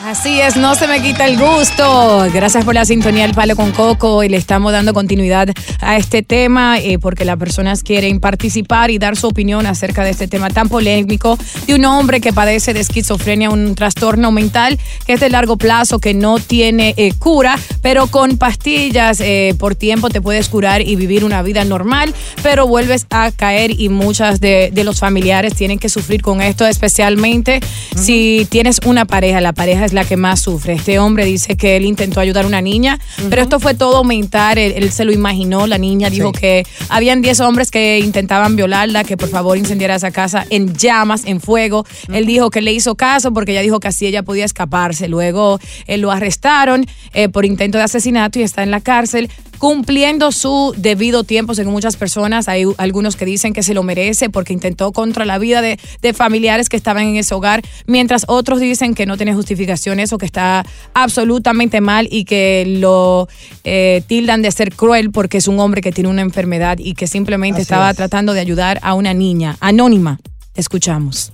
Así 0.05 0.39
es, 0.39 0.57
no 0.57 0.75
se 0.75 0.87
me 0.87 1.01
quita 1.01 1.25
el 1.25 1.39
gusto. 1.39 2.27
Gracias 2.31 2.63
por 2.63 2.75
la 2.75 2.85
sintonía 2.85 3.23
del 3.23 3.35
Palo 3.35 3.57
con 3.57 3.73
Coco 3.73 4.23
y 4.23 4.29
le 4.29 4.37
estamos 4.37 4.71
dando 4.71 4.93
continuidad 4.93 5.49
a 5.81 5.97
este 5.97 6.23
tema 6.23 6.79
eh, 6.79 6.99
porque 6.99 7.25
las 7.25 7.39
personas 7.39 7.83
quieren 7.83 8.21
participar 8.21 8.91
y 8.91 8.99
dar 8.99 9.17
su 9.17 9.29
opinión 9.29 9.65
acerca 9.65 10.05
de 10.05 10.11
este 10.11 10.29
tema 10.29 10.51
tan 10.51 10.69
polémico 10.69 11.39
de 11.67 11.75
un 11.75 11.87
hombre 11.87 12.21
que 12.21 12.35
padece 12.35 12.75
de 12.75 12.81
esquizofrenia, 12.81 13.49
un 13.49 13.75
trastorno 13.75 14.31
mental 14.31 14.79
que 15.07 15.15
es 15.15 15.21
de 15.21 15.31
largo 15.31 15.57
plazo, 15.57 15.99
que 15.99 16.13
no 16.13 16.39
tiene 16.39 16.93
eh, 16.99 17.15
cura, 17.19 17.59
pero 17.81 18.07
con 18.07 18.37
pastillas 18.37 19.21
eh, 19.21 19.55
por 19.59 19.75
tiempo 19.75 20.11
te 20.11 20.21
puedes 20.21 20.51
curar 20.51 20.83
y 20.83 20.97
vivir 20.97 21.25
una 21.25 21.41
vida 21.41 21.65
normal, 21.65 22.13
pero 22.43 22.67
vuelves 22.67 23.07
a 23.09 23.31
caer 23.31 23.81
y 23.81 23.89
muchas 23.89 24.39
de, 24.39 24.71
de 24.71 24.85
los 24.85 25.01
familiares 25.01 25.55
tienen 25.55 25.79
que 25.79 25.89
sufrir 25.89 26.21
con 26.21 26.43
esto, 26.43 26.67
especialmente 26.67 27.61
si 27.97 28.47
tienes 28.51 28.81
una 28.85 29.07
pareja, 29.07 29.41
la 29.41 29.55
pareja 29.55 29.87
es 29.87 29.94
la 29.95 30.05
que 30.05 30.17
más 30.17 30.41
sufre. 30.41 30.75
Este 30.75 30.99
hombre 30.99 31.25
dice 31.25 31.57
que 31.57 31.77
él 31.77 31.85
intentó 31.85 32.21
ayudar 32.21 32.45
a 32.45 32.49
una 32.49 32.61
niña, 32.61 32.99
pero 33.31 33.43
esto 33.43 33.61
fue 33.61 33.75
todo 33.75 34.05
mental, 34.05 34.59
él, 34.59 34.73
él 34.77 34.91
se 34.93 35.05
lo 35.05 35.13
imaginó, 35.13 35.67
la 35.67 35.79
niña 35.79 36.11
dijo 36.11 36.33
Sí. 36.35 36.41
que 36.41 36.67
habían 36.89 37.23
10 37.23 37.41
hombres 37.41 37.71
que 37.71 37.99
intentaban 38.01 38.57
violarla, 38.57 39.05
que 39.05 39.17
por 39.17 39.29
favor 39.29 39.57
incendiara 39.59 39.95
esa 39.95 40.11
casa 40.11 40.47
en 40.51 40.75
llamas, 40.75 41.23
en 41.25 41.41
fuego. 41.41 41.85
Él 42.13 42.27
dijo 42.27 42.51
que 42.51 42.61
le 42.63 42.73
hizo 42.73 42.95
caso 42.95 43.33
porque 43.33 43.53
ella 43.53 43.63
dijo 43.63 43.81
que 43.81 43.89
así 43.89 44.07
ella 44.07 44.23
podía 44.23 44.45
escaparse. 44.45 45.09
Luego 45.09 45.59
eh, 45.87 45.97
lo 45.99 46.11
arrestaron 46.11 46.87
eh, 47.13 47.29
por 47.29 47.45
intento 47.45 47.79
de 47.79 47.85
asesinato 47.85 48.39
y 48.39 48.43
está 48.43 48.63
en 48.63 48.71
la 48.71 48.81
cárcel 48.81 49.31
cumpliendo 49.59 50.33
su 50.33 50.75
debido 50.77 51.25
tiempo, 51.25 51.55
según 51.55 51.73
muchas 51.73 51.97
personas. 51.97 52.49
Hay 52.49 52.65
algunos 52.79 53.17
que 53.17 53.25
dicen 53.25 53.53
que 53.53 53.63
se 53.63 53.75
lo 53.75 53.83
merece 53.83 54.31
porque 54.31 54.53
intentó 54.53 54.93
contra 54.93 55.25
la 55.25 55.39
vida 55.39 55.63
de, 55.63 55.79
de 56.03 56.13
familiares 56.13 56.69
que 56.69 56.77
estaban 56.77 57.07
en 57.07 57.17
ese 57.17 57.35
hogar, 57.35 57.63
mientras 57.87 58.25
otros 58.29 58.61
dicen 58.61 58.95
que 58.95 59.07
no 59.07 59.17
tiene 59.17 59.35
justificación 59.35 60.01
eso, 60.01 60.19
que 60.19 60.27
está 60.27 60.65
absolutamente 60.95 61.81
mal 61.81 62.09
y 62.11 62.25
que 62.25 62.65
lo 62.81 63.29
eh, 63.65 64.03
tildan 64.07 64.43
de 64.43 64.51
ser 64.51 64.75
cruel 64.75 65.11
porque 65.11 65.39
es 65.39 65.49
un 65.49 65.59
hombre 65.61 65.81
que 65.81 65.93
tiene 65.93 66.11
una 66.11 66.23
enfermedad 66.23 66.79
y 66.79 66.95
que 66.95 67.07
simplemente 67.07 67.61
Así 67.61 67.63
estaba 67.63 67.91
es. 67.91 67.97
tratando 67.97 68.33
de 68.33 68.41
ayudar 68.41 68.79
a 68.83 68.95
una 68.95 69.15
niña 69.15 69.57
anónima. 69.61 70.19
Escuchamos. 70.55 71.33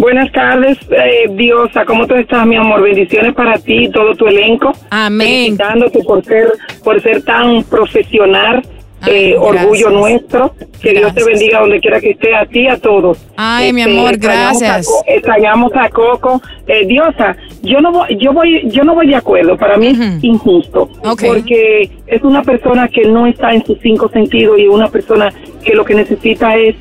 Buenas 0.00 0.32
tardes, 0.32 0.78
eh, 0.90 1.28
Diosa. 1.32 1.84
¿Cómo 1.84 2.06
tú 2.06 2.14
estás, 2.14 2.46
mi 2.46 2.56
amor? 2.56 2.82
Bendiciones 2.82 3.34
para 3.34 3.58
ti 3.58 3.84
y 3.84 3.90
todo 3.90 4.14
tu 4.14 4.26
elenco. 4.26 4.72
Amén. 4.88 5.28
Felicitándote 5.58 6.02
por 6.04 6.24
ser, 6.24 6.48
por 6.82 7.00
ser 7.02 7.22
tan 7.22 7.62
profesional. 7.64 8.62
eh, 9.06 9.34
orgullo 9.38 9.90
nuestro. 9.90 10.54
Que 10.80 10.92
Dios 10.92 11.14
te 11.14 11.22
bendiga 11.24 11.60
donde 11.60 11.80
quiera 11.80 12.00
que 12.00 12.10
esté, 12.12 12.34
a 12.34 12.46
ti 12.46 12.66
a 12.66 12.78
todos. 12.78 13.18
Ay, 13.36 13.72
mi 13.74 13.82
Este, 13.82 13.92
amor, 13.98 14.16
gracias. 14.18 14.88
Extrañamos 15.06 15.70
a 15.74 15.88
Coco. 15.90 16.40
Eh, 16.66 16.86
Diosa, 16.86 17.36
yo 17.62 17.80
no 17.80 17.92
voy, 17.92 18.16
yo 18.18 18.32
voy, 18.32 18.62
yo 18.70 18.84
no 18.84 18.94
voy 18.94 19.08
de 19.08 19.16
acuerdo. 19.16 19.56
Para 19.58 19.76
mí 19.76 19.88
es 19.88 20.24
injusto. 20.24 20.88
Porque 21.02 21.90
es 22.06 22.22
una 22.22 22.42
persona 22.42 22.88
que 22.88 23.02
no 23.04 23.26
está 23.26 23.52
en 23.52 23.64
sus 23.66 23.78
cinco 23.82 24.08
sentidos 24.10 24.58
y 24.58 24.66
una 24.66 24.88
persona 24.88 25.30
que 25.62 25.74
lo 25.74 25.84
que 25.84 25.94
necesita 25.94 26.56
es 26.56 26.74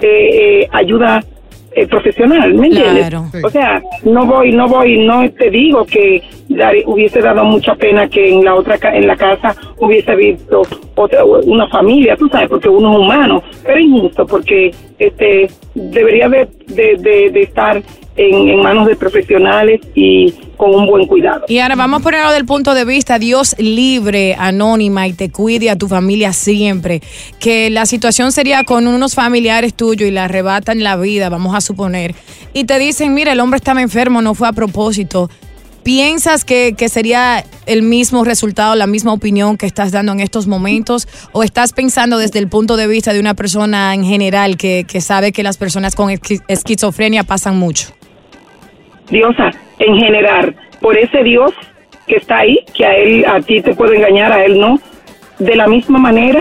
eh, 0.00 0.60
eh, 0.62 0.68
ayuda 0.72 1.24
eh, 1.76 1.86
profesional, 1.86 2.54
¿me 2.54 2.68
entiendes? 2.68 3.08
Claro. 3.10 3.26
O 3.44 3.50
sea, 3.50 3.82
no 4.04 4.24
voy, 4.26 4.50
no 4.50 4.66
voy, 4.66 4.98
no 5.06 5.30
te 5.30 5.50
digo 5.50 5.84
que 5.84 6.22
dar- 6.48 6.74
hubiese 6.86 7.20
dado 7.20 7.44
mucha 7.44 7.74
pena 7.74 8.08
que 8.08 8.30
en 8.30 8.44
la 8.44 8.54
otra 8.54 8.78
ca- 8.78 8.96
en 8.96 9.06
la 9.06 9.14
casa 9.14 9.54
hubiese 9.78 10.16
visto 10.16 10.62
otra 10.94 11.22
una 11.24 11.68
familia, 11.68 12.16
tú 12.16 12.28
sabes, 12.28 12.48
porque 12.48 12.68
uno 12.70 12.92
es 12.94 12.98
humano, 12.98 13.42
pero 13.64 13.78
es 13.78 13.84
injusto 13.84 14.26
porque 14.26 14.70
este 14.98 15.48
debería 15.74 16.28
de, 16.30 16.48
de, 16.68 16.96
de- 16.98 17.30
de 17.30 17.42
estar 17.42 17.82
en, 18.16 18.60
manos 18.60 18.86
de 18.86 18.96
profesionales 18.96 19.80
y 19.94 20.32
con 20.56 20.74
un 20.74 20.86
buen 20.86 21.06
cuidado. 21.06 21.44
Y 21.48 21.58
ahora 21.58 21.76
vamos 21.76 22.00
a 22.00 22.02
ponerlo 22.02 22.32
del 22.32 22.46
punto 22.46 22.74
de 22.74 22.84
vista, 22.84 23.18
Dios 23.18 23.54
libre, 23.58 24.34
anónima 24.38 25.06
y 25.06 25.12
te 25.12 25.30
cuide 25.30 25.70
a 25.70 25.76
tu 25.76 25.88
familia 25.88 26.32
siempre. 26.32 27.02
Que 27.38 27.68
la 27.70 27.84
situación 27.86 28.32
sería 28.32 28.64
con 28.64 28.86
unos 28.86 29.14
familiares 29.14 29.74
tuyos 29.74 30.08
y 30.08 30.12
le 30.12 30.20
arrebatan 30.20 30.82
la 30.82 30.96
vida, 30.96 31.28
vamos 31.28 31.54
a 31.54 31.60
suponer, 31.60 32.14
y 32.52 32.64
te 32.64 32.78
dicen, 32.78 33.12
mira, 33.12 33.32
el 33.32 33.40
hombre 33.40 33.58
estaba 33.58 33.82
enfermo, 33.82 34.22
no 34.22 34.34
fue 34.34 34.48
a 34.48 34.52
propósito. 34.52 35.28
¿Piensas 35.82 36.44
que, 36.44 36.74
que 36.76 36.88
sería 36.88 37.44
el 37.66 37.82
mismo 37.82 38.24
resultado, 38.24 38.74
la 38.74 38.88
misma 38.88 39.12
opinión 39.12 39.56
que 39.56 39.66
estás 39.66 39.92
dando 39.92 40.10
en 40.10 40.18
estos 40.18 40.48
momentos? 40.48 41.06
¿O 41.30 41.44
estás 41.44 41.72
pensando 41.72 42.18
desde 42.18 42.40
el 42.40 42.48
punto 42.48 42.76
de 42.76 42.88
vista 42.88 43.12
de 43.12 43.20
una 43.20 43.34
persona 43.34 43.94
en 43.94 44.02
general 44.02 44.56
que, 44.56 44.84
que 44.88 45.00
sabe 45.00 45.30
que 45.30 45.44
las 45.44 45.58
personas 45.58 45.94
con 45.94 46.10
esqui- 46.10 46.42
esquizofrenia 46.48 47.22
pasan 47.22 47.56
mucho? 47.56 47.90
Diosa, 49.10 49.50
en 49.78 49.96
general, 49.96 50.54
por 50.80 50.96
ese 50.96 51.22
Dios 51.22 51.52
que 52.06 52.16
está 52.16 52.38
ahí, 52.38 52.64
que 52.74 52.84
a 52.84 52.96
él, 52.96 53.24
a 53.26 53.40
ti 53.40 53.60
te 53.60 53.74
puede 53.74 53.96
engañar, 53.96 54.32
a 54.32 54.44
él 54.44 54.58
no, 54.58 54.78
de 55.38 55.56
la 55.56 55.66
misma 55.66 55.98
manera 55.98 56.40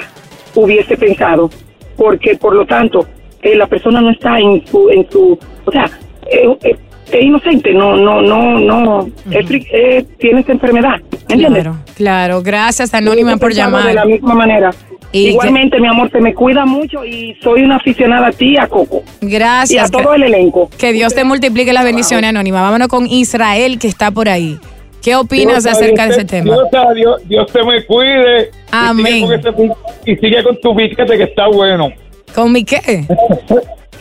hubiese 0.53 0.97
pensado, 0.97 1.49
porque 1.97 2.35
por 2.35 2.55
lo 2.55 2.65
tanto, 2.65 3.07
eh, 3.41 3.55
la 3.55 3.67
persona 3.67 4.01
no 4.01 4.09
está 4.11 4.39
en 4.39 4.65
su, 4.65 4.89
en 4.89 5.09
su, 5.09 5.37
o 5.65 5.71
sea, 5.71 5.85
eh, 6.27 6.57
eh, 6.63 6.77
es 7.11 7.23
inocente, 7.23 7.73
no, 7.73 7.95
no, 7.95 8.21
no, 8.21 8.59
no, 8.59 9.07
es 9.31 9.45
fri- 9.47 9.67
eh, 9.71 10.05
tiene 10.19 10.39
esta 10.41 10.51
enfermedad, 10.53 10.99
¿me 11.29 11.33
entiendes? 11.35 11.63
Claro, 11.63 11.77
claro. 11.95 12.41
Gracias, 12.43 12.93
Anónima, 12.93 13.37
por 13.37 13.53
llamar. 13.53 13.85
De 13.87 13.93
la 13.93 14.05
misma 14.05 14.33
manera. 14.35 14.71
Y 15.11 15.27
Igualmente, 15.29 15.79
mi 15.79 15.87
amor, 15.87 16.09
te 16.09 16.19
me 16.19 16.33
cuida 16.33 16.65
mucho 16.65 17.05
y 17.05 17.35
soy 17.41 17.63
una 17.63 17.77
aficionada 17.77 18.27
a 18.27 18.31
ti 18.31 18.57
a 18.57 18.67
Coco. 18.67 19.01
Gracias. 19.21 19.89
Y 19.91 19.97
a 19.97 20.01
todo 20.03 20.13
el 20.13 20.23
elenco. 20.23 20.69
Que 20.77 20.91
Dios 20.91 21.15
te 21.15 21.23
multiplique 21.23 21.71
las 21.71 21.85
bendiciones, 21.85 22.29
Anónima. 22.31 22.61
Vámonos 22.61 22.89
con 22.89 23.07
Israel, 23.07 23.79
que 23.79 23.87
está 23.87 24.11
por 24.11 24.27
ahí. 24.27 24.57
¿Qué 25.01 25.15
opinas 25.15 25.63
Dios, 25.63 25.77
acerca 25.77 26.05
de 26.07 26.09
ese 26.09 26.25
te- 26.25 26.41
tema? 26.41 26.55
Dios, 26.95 27.21
Dios, 27.29 27.51
te 27.51 27.63
me 27.63 27.85
cuide. 27.85 28.49
Amén. 28.71 29.05
Y 29.05 29.11
sigue, 29.11 29.21
con 29.21 29.33
ese 29.39 29.53
pi- 29.53 30.11
y 30.11 30.15
sigue 30.17 30.43
con 30.43 30.59
tu 30.59 30.75
piquete 30.75 31.17
que 31.17 31.23
está 31.23 31.47
bueno. 31.47 31.89
¿Con 32.33 32.51
mi 32.51 32.65
qué? 32.65 33.05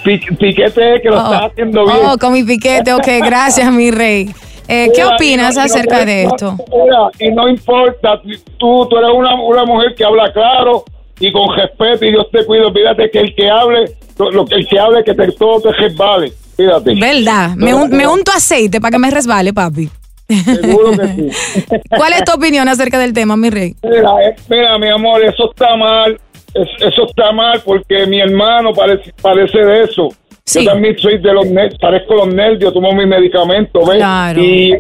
Pi- 0.05 0.19
piquete 0.39 1.01
que 1.03 1.09
lo 1.09 1.17
Oh, 1.21 1.33
estás 1.33 1.51
haciendo 1.51 1.85
bien. 1.85 1.97
Oh, 2.05 2.19
con 2.19 2.33
mi 2.33 2.45
piquete, 2.45 2.93
ok, 2.93 3.07
gracias, 3.25 3.73
mi 3.73 3.91
rey. 3.91 4.31
Eh, 4.69 4.91
¿Qué 4.95 5.03
Mira, 5.03 5.15
opinas 5.15 5.55
no- 5.55 5.61
no- 5.61 5.67
acerca 5.67 6.05
de 6.05 6.25
no- 6.25 6.31
esto? 6.31 6.57
mira, 6.71 7.11
y 7.19 7.35
no 7.35 7.49
importa, 7.49 8.21
tú, 8.59 8.87
tú 8.89 8.97
eres 8.99 9.11
una, 9.15 9.35
una 9.43 9.65
mujer 9.65 9.95
que 9.95 10.05
habla 10.05 10.33
claro 10.33 10.85
y 11.21 11.31
con 11.33 11.55
respeto 11.57 12.05
y 12.05 12.11
Dios 12.13 12.27
te 12.33 12.45
cuida. 12.47 12.67
Olvídate 12.67 13.11
que 13.11 13.19
el 13.21 13.35
que 13.35 13.51
hable, 13.51 13.85
lo, 14.19 14.31
lo 14.31 14.45
que 14.47 14.55
el 14.57 14.67
que 14.69 14.79
hable, 14.79 15.05
que 15.05 15.15
te, 15.15 15.33
todo 15.33 15.61
te 15.61 15.73
resbale. 15.73 16.33
Fíjate. 16.57 16.95
¿Verdad? 16.95 17.51
Me, 17.57 17.75
un- 17.75 17.91
me 17.91 18.07
unto 18.07 18.31
aceite 18.33 18.81
para 18.81 18.93
que 18.93 18.99
me 18.99 19.11
resbale, 19.11 19.53
papi. 19.53 19.91
Seguro 20.29 20.93
que 20.93 21.07
sí. 21.09 21.29
¿Cuál 21.97 22.13
es 22.15 22.25
tu 22.25 22.33
opinión 22.33 22.67
acerca 22.69 22.99
del 22.99 23.13
tema, 23.13 23.37
mi 23.37 23.51
rey? 23.51 23.75
Mira, 23.83 24.11
eh, 24.27 24.35
mira, 24.49 24.79
mi 24.79 24.89
amor, 24.89 25.23
eso 25.25 25.51
está 25.51 25.77
mal. 25.77 26.19
Es- 26.55 26.87
eso 26.93 27.07
está 27.07 27.33
mal 27.33 27.61
porque 27.65 28.07
mi 28.07 28.21
hermano 28.21 28.73
parece, 28.73 29.13
parece 29.21 29.59
de 29.59 29.83
eso. 29.83 30.09
Yo 30.47 30.71
también 30.73 30.99
soy 30.99 31.19
de 31.19 31.33
los 31.33 31.47
nervios, 31.47 31.79
parezco 31.81 32.15
los 32.15 32.29
nervios, 32.29 32.73
tomo 32.75 32.93
mis 32.93 33.07
medicamentos, 33.07 33.89
¿ves? 33.89 33.97
Claro. 33.97 34.41
Y, 34.43 34.75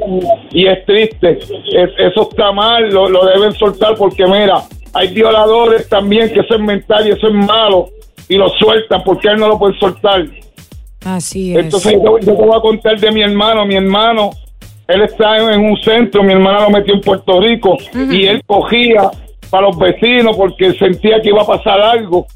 y 0.52 0.66
es 0.66 0.84
triste. 0.86 1.38
Es- 1.72 1.90
eso 1.98 2.28
está 2.30 2.52
mal, 2.52 2.88
lo, 2.90 3.08
lo 3.08 3.24
deben 3.26 3.52
soltar 3.52 3.94
porque, 3.96 4.26
mira, 4.26 4.62
hay 4.92 5.08
violadores 5.08 5.88
también 5.88 6.30
que 6.32 6.40
eso 6.40 6.54
es 6.54 6.60
mental 6.60 7.06
y 7.06 7.10
eso 7.12 7.28
es 7.28 7.34
malo 7.34 7.88
y 8.28 8.36
lo 8.36 8.48
sueltan 8.50 9.02
porque 9.04 9.28
él 9.28 9.38
no 9.38 9.48
lo 9.48 9.58
puede 9.58 9.78
soltar. 9.78 10.24
Así 11.04 11.54
es. 11.56 11.64
Entonces 11.64 11.92
yo, 11.94 12.18
yo 12.18 12.34
te 12.36 12.42
voy 12.42 12.56
a 12.56 12.60
contar 12.60 12.98
de 12.98 13.10
mi 13.10 13.22
hermano. 13.22 13.66
Mi 13.66 13.74
hermano, 13.76 14.30
él 14.88 15.02
está 15.02 15.36
en, 15.38 15.50
en 15.50 15.60
un 15.60 15.76
centro, 15.82 16.22
mi 16.22 16.32
hermana 16.32 16.60
lo 16.60 16.70
metió 16.70 16.94
en 16.94 17.00
Puerto 17.00 17.40
Rico 17.40 17.76
y 18.14 18.26
él 18.26 18.42
cogía 18.46 19.10
para 19.54 19.68
los 19.68 19.78
vecinos 19.78 20.36
porque 20.36 20.72
sentía 20.72 21.20
que 21.22 21.28
iba 21.28 21.42
a 21.42 21.46
pasar 21.46 21.80
algo. 21.80 22.26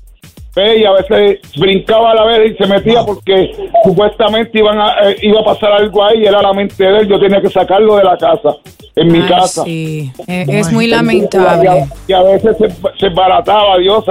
Y 0.57 0.85
a 0.85 0.93
veces 0.93 1.41
brincaba 1.57 2.13
a 2.13 2.15
la 2.15 2.25
vez 2.25 2.53
y 2.53 2.57
se 2.57 2.67
metía 2.69 3.05
porque 3.05 3.53
supuestamente 3.85 4.59
iban 4.59 4.79
a, 4.81 5.11
eh, 5.11 5.17
iba 5.23 5.41
a 5.41 5.45
pasar 5.45 5.73
algo 5.73 6.05
ahí 6.05 6.25
era 6.25 6.41
la 6.41 6.53
mente 6.53 6.83
de 6.85 6.99
él. 6.99 7.09
Yo 7.09 7.19
tenía 7.19 7.41
que 7.41 7.49
sacarlo 7.49 7.97
de 7.97 8.05
la 8.05 8.17
casa, 8.17 8.57
en 8.95 9.09
mi 9.09 9.19
Ay, 9.21 9.29
casa. 9.29 9.65
Sí, 9.65 10.13
es 10.27 10.73
muy 10.73 10.87
Y 10.87 10.93
a, 10.93 10.97
lamentable. 10.97 11.87
y 12.07 12.13
a 12.13 12.23
veces 12.23 12.57
se, 12.57 12.69
se 12.99 13.07
embarataba, 13.07 13.79
Dios, 13.79 14.05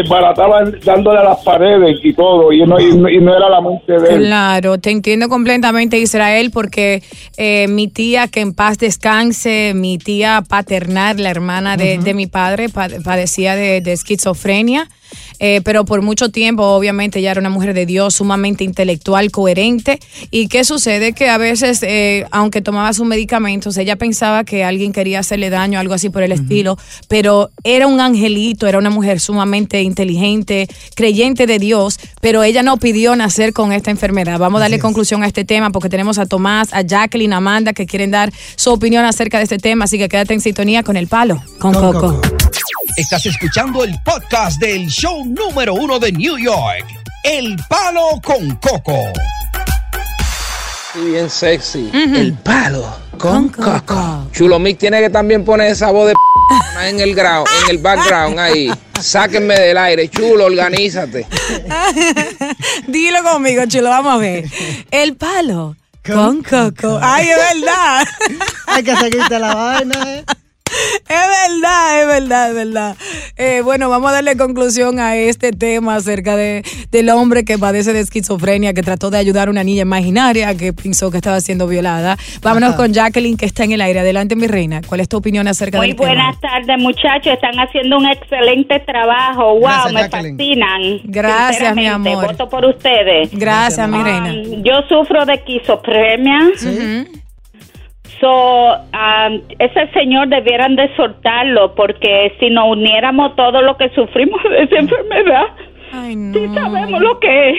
embarataba 0.00 0.64
dándole 0.84 1.18
a 1.20 1.24
las 1.24 1.38
paredes 1.44 1.98
y 2.02 2.12
todo, 2.14 2.52
y 2.52 2.64
no, 2.66 2.78
y 2.80 2.96
no, 2.96 3.08
y 3.08 3.20
no 3.20 3.36
era 3.36 3.48
la 3.48 3.60
mente 3.60 3.92
de 3.92 4.14
él. 4.14 4.20
Claro, 4.26 4.78
te 4.78 4.90
entiendo 4.90 5.28
completamente, 5.28 5.98
Israel, 5.98 6.50
porque 6.52 7.02
eh, 7.36 7.66
mi 7.68 7.88
tía, 7.88 8.28
que 8.28 8.40
en 8.40 8.54
paz 8.54 8.78
descanse, 8.78 9.72
mi 9.74 9.98
tía 9.98 10.42
paternal, 10.48 11.22
la 11.22 11.30
hermana 11.30 11.76
de, 11.76 11.98
de 11.98 12.14
mi 12.14 12.26
padre, 12.26 12.68
pa- 12.68 12.88
padecía 13.04 13.56
de, 13.56 13.80
de 13.80 13.92
esquizofrenia. 13.92 14.88
Eh, 15.38 15.60
pero 15.64 15.84
por 15.84 16.02
mucho 16.02 16.30
tiempo, 16.30 16.62
obviamente, 16.62 17.18
ella 17.18 17.32
era 17.32 17.40
una 17.40 17.50
mujer 17.50 17.74
de 17.74 17.86
Dios, 17.86 18.14
sumamente 18.14 18.64
intelectual, 18.64 19.30
coherente. 19.30 20.00
¿Y 20.30 20.48
qué 20.48 20.64
sucede? 20.64 21.12
Que 21.12 21.28
a 21.28 21.38
veces, 21.38 21.82
eh, 21.82 22.26
aunque 22.30 22.62
tomaba 22.62 22.92
sus 22.92 23.06
medicamentos, 23.06 23.76
ella 23.76 23.96
pensaba 23.96 24.44
que 24.44 24.64
alguien 24.64 24.92
quería 24.92 25.20
hacerle 25.20 25.50
daño, 25.50 25.78
algo 25.78 25.94
así 25.94 26.10
por 26.10 26.22
el 26.22 26.32
estilo, 26.32 26.78
pero 27.08 27.50
era 27.62 27.86
un 27.86 28.00
angelito, 28.00 28.66
era 28.66 28.78
una 28.78 28.90
mujer 28.90 29.20
sumamente 29.20 29.82
inteligente, 29.82 30.68
creyente 30.94 31.46
de 31.46 31.58
Dios, 31.58 31.98
pero 32.20 32.42
ella 32.42 32.62
no 32.62 32.76
pidió 32.76 33.16
nacer 33.16 33.52
con 33.52 33.72
esta 33.72 33.90
enfermedad. 33.90 34.38
Vamos 34.38 34.58
a 34.58 34.62
darle 34.62 34.78
conclusión 34.78 35.22
a 35.22 35.26
este 35.26 35.44
tema 35.44 35.70
porque 35.70 35.88
tenemos 35.88 36.18
a 36.18 36.26
Tomás, 36.26 36.72
a 36.72 36.82
Jacqueline, 36.82 37.32
a 37.32 37.38
Amanda 37.38 37.72
que 37.72 37.86
quieren 37.86 38.10
dar 38.10 38.32
su 38.56 38.70
opinión 38.70 39.04
acerca 39.04 39.38
de 39.38 39.44
este 39.44 39.58
tema, 39.58 39.84
así 39.84 39.98
que 39.98 40.08
quédate 40.08 40.34
en 40.34 40.40
sintonía 40.40 40.82
con 40.82 40.96
el 40.96 41.08
palo, 41.08 41.42
con, 41.58 41.74
Coco. 41.74 42.20
Estás 42.96 43.26
escuchando 43.26 43.82
el 43.82 43.92
podcast 44.04 44.60
del 44.60 44.86
show 44.86 45.24
número 45.24 45.74
uno 45.74 45.98
de 45.98 46.12
New 46.12 46.38
York, 46.38 46.86
El 47.24 47.56
Palo 47.68 48.20
con 48.22 48.54
Coco. 48.56 49.08
Y 50.94 51.06
bien 51.06 51.28
sexy. 51.28 51.90
El 51.92 52.34
palo 52.34 52.86
con, 53.18 53.48
coco. 53.48 54.28
Chulo 54.30 54.60
Mix 54.60 54.78
tiene 54.78 55.00
que 55.00 55.10
también 55.10 55.44
poner 55.44 55.72
esa 55.72 55.90
voz 55.90 56.06
de 56.06 56.12
p 56.12 56.88
en 56.88 57.00
el 57.00 57.16
ground, 57.16 57.48
en 57.64 57.70
el 57.70 57.78
background 57.78 58.38
ahí. 58.38 58.70
Sáquenme 59.00 59.58
del 59.58 59.76
aire, 59.76 60.08
chulo, 60.08 60.44
organízate. 60.44 61.26
Dilo 62.86 63.24
conmigo, 63.24 63.66
chulo, 63.66 63.90
vamos 63.90 64.14
a 64.14 64.16
ver. 64.18 64.44
El 64.92 65.16
palo 65.16 65.74
con 66.06 66.44
Coco. 66.44 67.00
Ay, 67.02 67.28
es 67.28 67.60
verdad. 67.60 68.06
Hay 68.68 68.84
que 68.84 68.94
seguirte 68.94 69.36
la 69.40 69.52
vaina, 69.52 70.14
¿eh? 70.14 70.24
Es 71.08 71.08
verdad, 71.08 72.00
es 72.00 72.06
verdad, 72.06 72.48
es 72.50 72.54
verdad. 72.54 72.96
Eh, 73.36 73.60
bueno, 73.64 73.88
vamos 73.88 74.10
a 74.10 74.14
darle 74.14 74.36
conclusión 74.36 74.98
a 74.98 75.16
este 75.16 75.52
tema 75.52 75.96
acerca 75.96 76.36
de, 76.36 76.62
del 76.90 77.10
hombre 77.10 77.44
que 77.44 77.58
padece 77.58 77.92
de 77.92 78.00
esquizofrenia, 78.00 78.72
que 78.74 78.82
trató 78.82 79.10
de 79.10 79.18
ayudar 79.18 79.48
a 79.48 79.50
una 79.50 79.64
niña 79.64 79.82
imaginaria 79.82 80.54
que 80.56 80.72
pensó 80.72 81.10
que 81.10 81.18
estaba 81.18 81.40
siendo 81.40 81.66
violada. 81.66 82.16
Vámonos 82.42 82.70
Ajá. 82.70 82.76
con 82.78 82.92
Jacqueline, 82.92 83.36
que 83.36 83.46
está 83.46 83.64
en 83.64 83.72
el 83.72 83.80
aire. 83.80 84.00
Adelante, 84.00 84.36
mi 84.36 84.46
reina. 84.46 84.80
¿Cuál 84.86 85.00
es 85.00 85.08
tu 85.08 85.16
opinión 85.18 85.46
acerca 85.48 85.78
Muy 85.78 85.88
del 85.88 85.96
tema? 85.96 86.08
buenas 86.08 86.40
tardes, 86.40 86.78
muchachos. 86.78 87.32
Están 87.34 87.54
haciendo 87.58 87.98
un 87.98 88.06
excelente 88.06 88.80
trabajo. 88.80 89.52
Wow, 89.54 89.60
Gracias, 89.62 89.92
me 89.92 90.00
Jacqueline. 90.00 90.36
fascinan. 90.38 91.00
Gracias, 91.04 91.74
mi 91.76 91.86
amor. 91.86 92.26
Voto 92.26 92.48
por 92.48 92.64
ustedes. 92.64 93.30
Gracias, 93.32 93.88
mi 93.88 93.98
Um, 93.98 94.04
reina. 94.04 94.32
Yo 94.62 94.74
sufro 94.88 95.24
de 95.26 95.34
esquizofrenia. 95.34 96.38
So, 98.24 98.72
um, 98.72 99.42
ese 99.58 99.86
señor 99.92 100.28
debieran 100.28 100.76
de 100.76 100.88
soltarlo 100.96 101.74
porque 101.74 102.32
si 102.40 102.48
nos 102.48 102.70
uniéramos 102.70 103.36
todo 103.36 103.60
lo 103.60 103.76
que 103.76 103.90
sufrimos 103.90 104.42
de 104.50 104.62
esa 104.62 104.76
enfermedad, 104.76 105.44
sí 106.32 106.48
sabemos 106.54 107.02
lo 107.02 107.20
que 107.20 107.50
es. 107.50 107.56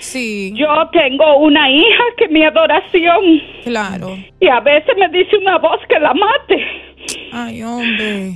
Sí. 0.00 0.52
Yo 0.54 0.68
tengo 0.92 1.38
una 1.38 1.70
hija 1.70 2.04
que 2.18 2.28
mi 2.28 2.44
adoración. 2.44 3.40
Claro. 3.64 4.18
Y 4.40 4.48
a 4.48 4.60
veces 4.60 4.94
me 4.98 5.08
dice 5.08 5.38
una 5.38 5.56
voz 5.56 5.80
que 5.88 5.98
la 5.98 6.12
mate. 6.12 6.66
Ay, 7.32 7.62
hombre. 7.62 8.34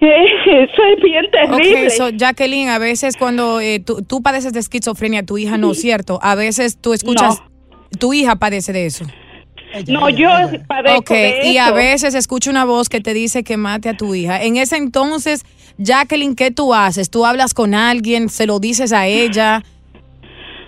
Eso 0.00 0.82
es 0.96 1.02
bien 1.02 1.26
terrible. 1.30 1.84
Ok, 1.84 1.90
so, 1.90 2.08
Jacqueline, 2.08 2.70
a 2.70 2.78
veces 2.78 3.18
cuando 3.18 3.60
eh, 3.60 3.78
tú, 3.78 4.02
tú 4.02 4.22
padeces 4.22 4.54
de 4.54 4.60
esquizofrenia, 4.60 5.22
tu 5.22 5.36
hija 5.36 5.58
no, 5.58 5.74
¿cierto? 5.74 6.18
A 6.22 6.34
veces 6.34 6.78
tú 6.80 6.94
escuchas, 6.94 7.42
tu 7.98 8.14
hija 8.14 8.36
padece 8.36 8.72
de 8.72 8.86
eso. 8.86 9.04
No, 9.88 10.08
yo 10.10 10.28
padezco 10.66 10.98
Ok, 10.98 11.10
de 11.10 11.40
y 11.48 11.58
a 11.58 11.70
veces 11.72 12.14
escucha 12.14 12.50
una 12.50 12.64
voz 12.64 12.88
que 12.88 13.00
te 13.00 13.14
dice 13.14 13.42
que 13.44 13.56
mate 13.56 13.88
a 13.88 13.96
tu 13.96 14.14
hija. 14.14 14.42
En 14.42 14.56
ese 14.56 14.76
entonces, 14.76 15.44
Jacqueline, 15.78 16.34
¿qué 16.36 16.50
tú 16.50 16.74
haces? 16.74 17.10
¿Tú 17.10 17.24
hablas 17.24 17.54
con 17.54 17.74
alguien? 17.74 18.28
¿Se 18.28 18.46
lo 18.46 18.58
dices 18.58 18.92
a 18.92 19.06
ella? 19.06 19.62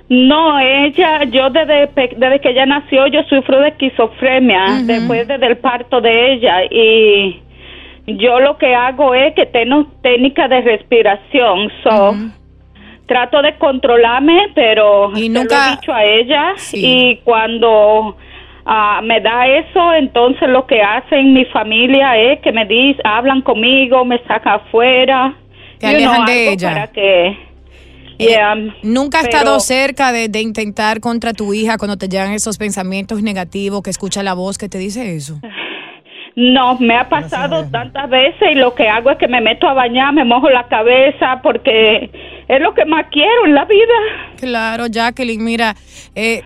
No, 0.08 0.58
ella, 0.60 1.24
yo 1.24 1.48
desde, 1.50 1.86
pe- 1.88 2.14
desde 2.16 2.40
que 2.40 2.50
ella 2.50 2.66
nació, 2.66 3.06
yo 3.06 3.20
sufro 3.28 3.60
de 3.60 3.68
esquizofrenia, 3.68 4.82
después 4.82 5.26
desde 5.26 5.46
el 5.46 5.56
parto 5.56 6.00
de 6.02 6.34
ella. 6.34 6.62
Y 6.70 7.40
yo 8.06 8.38
lo 8.40 8.58
que 8.58 8.74
hago 8.74 9.14
es 9.14 9.34
que 9.34 9.46
tengo 9.46 9.86
técnica 10.02 10.46
de 10.48 10.60
respiración. 10.60 11.70
So, 11.82 12.14
Trato 13.06 13.42
de 13.42 13.54
controlarme, 13.58 14.46
pero 14.54 15.10
lo 15.10 15.18
nunca- 15.28 15.68
he 15.68 15.70
dicho 15.76 15.92
a 15.92 16.04
ella. 16.04 16.52
Sí. 16.56 16.80
Y 16.82 17.16
cuando 17.24 18.16
ah, 18.66 19.00
me 19.02 19.20
da 19.20 19.46
eso, 19.46 19.94
entonces 19.94 20.48
lo 20.48 20.66
que 20.66 20.80
hacen 20.82 21.32
mi 21.32 21.44
familia 21.46 22.16
es 22.16 22.40
que 22.40 22.52
me 22.52 22.66
dicen, 22.66 23.00
hablan 23.04 23.42
conmigo, 23.42 24.04
me 24.04 24.18
sacan 24.24 24.60
afuera. 24.60 25.34
Te 25.78 25.86
know, 25.86 25.96
alejan 25.96 26.26
de 26.26 26.52
ella. 26.52 26.72
Para 26.72 26.86
que, 26.88 27.36
Yeah, 28.18 28.54
¿Nunca 28.82 29.18
has 29.18 29.24
estado 29.24 29.58
cerca 29.58 30.12
de, 30.12 30.28
de 30.28 30.40
intentar 30.40 31.00
contra 31.00 31.32
tu 31.32 31.52
hija 31.52 31.78
cuando 31.78 31.96
te 31.96 32.08
llegan 32.08 32.32
esos 32.32 32.58
pensamientos 32.58 33.22
negativos, 33.22 33.82
que 33.82 33.90
escucha 33.90 34.22
la 34.22 34.34
voz 34.34 34.56
que 34.56 34.68
te 34.68 34.78
dice 34.78 35.16
eso? 35.16 35.40
No, 36.36 36.76
me 36.80 36.96
ha 36.96 37.08
pasado 37.08 37.64
tantas 37.70 38.10
veces 38.10 38.50
y 38.50 38.54
lo 38.56 38.74
que 38.74 38.88
hago 38.88 39.08
es 39.08 39.18
que 39.18 39.28
me 39.28 39.40
meto 39.40 39.68
a 39.68 39.72
bañar, 39.72 40.12
me 40.12 40.24
mojo 40.24 40.50
la 40.50 40.66
cabeza 40.66 41.38
porque 41.44 42.10
es 42.48 42.60
lo 42.60 42.74
que 42.74 42.84
más 42.84 43.06
quiero 43.10 43.46
en 43.46 43.54
la 43.54 43.64
vida. 43.64 43.94
Claro, 44.38 44.86
Jacqueline, 44.86 45.42
mira, 45.42 45.76
eh, 46.14 46.42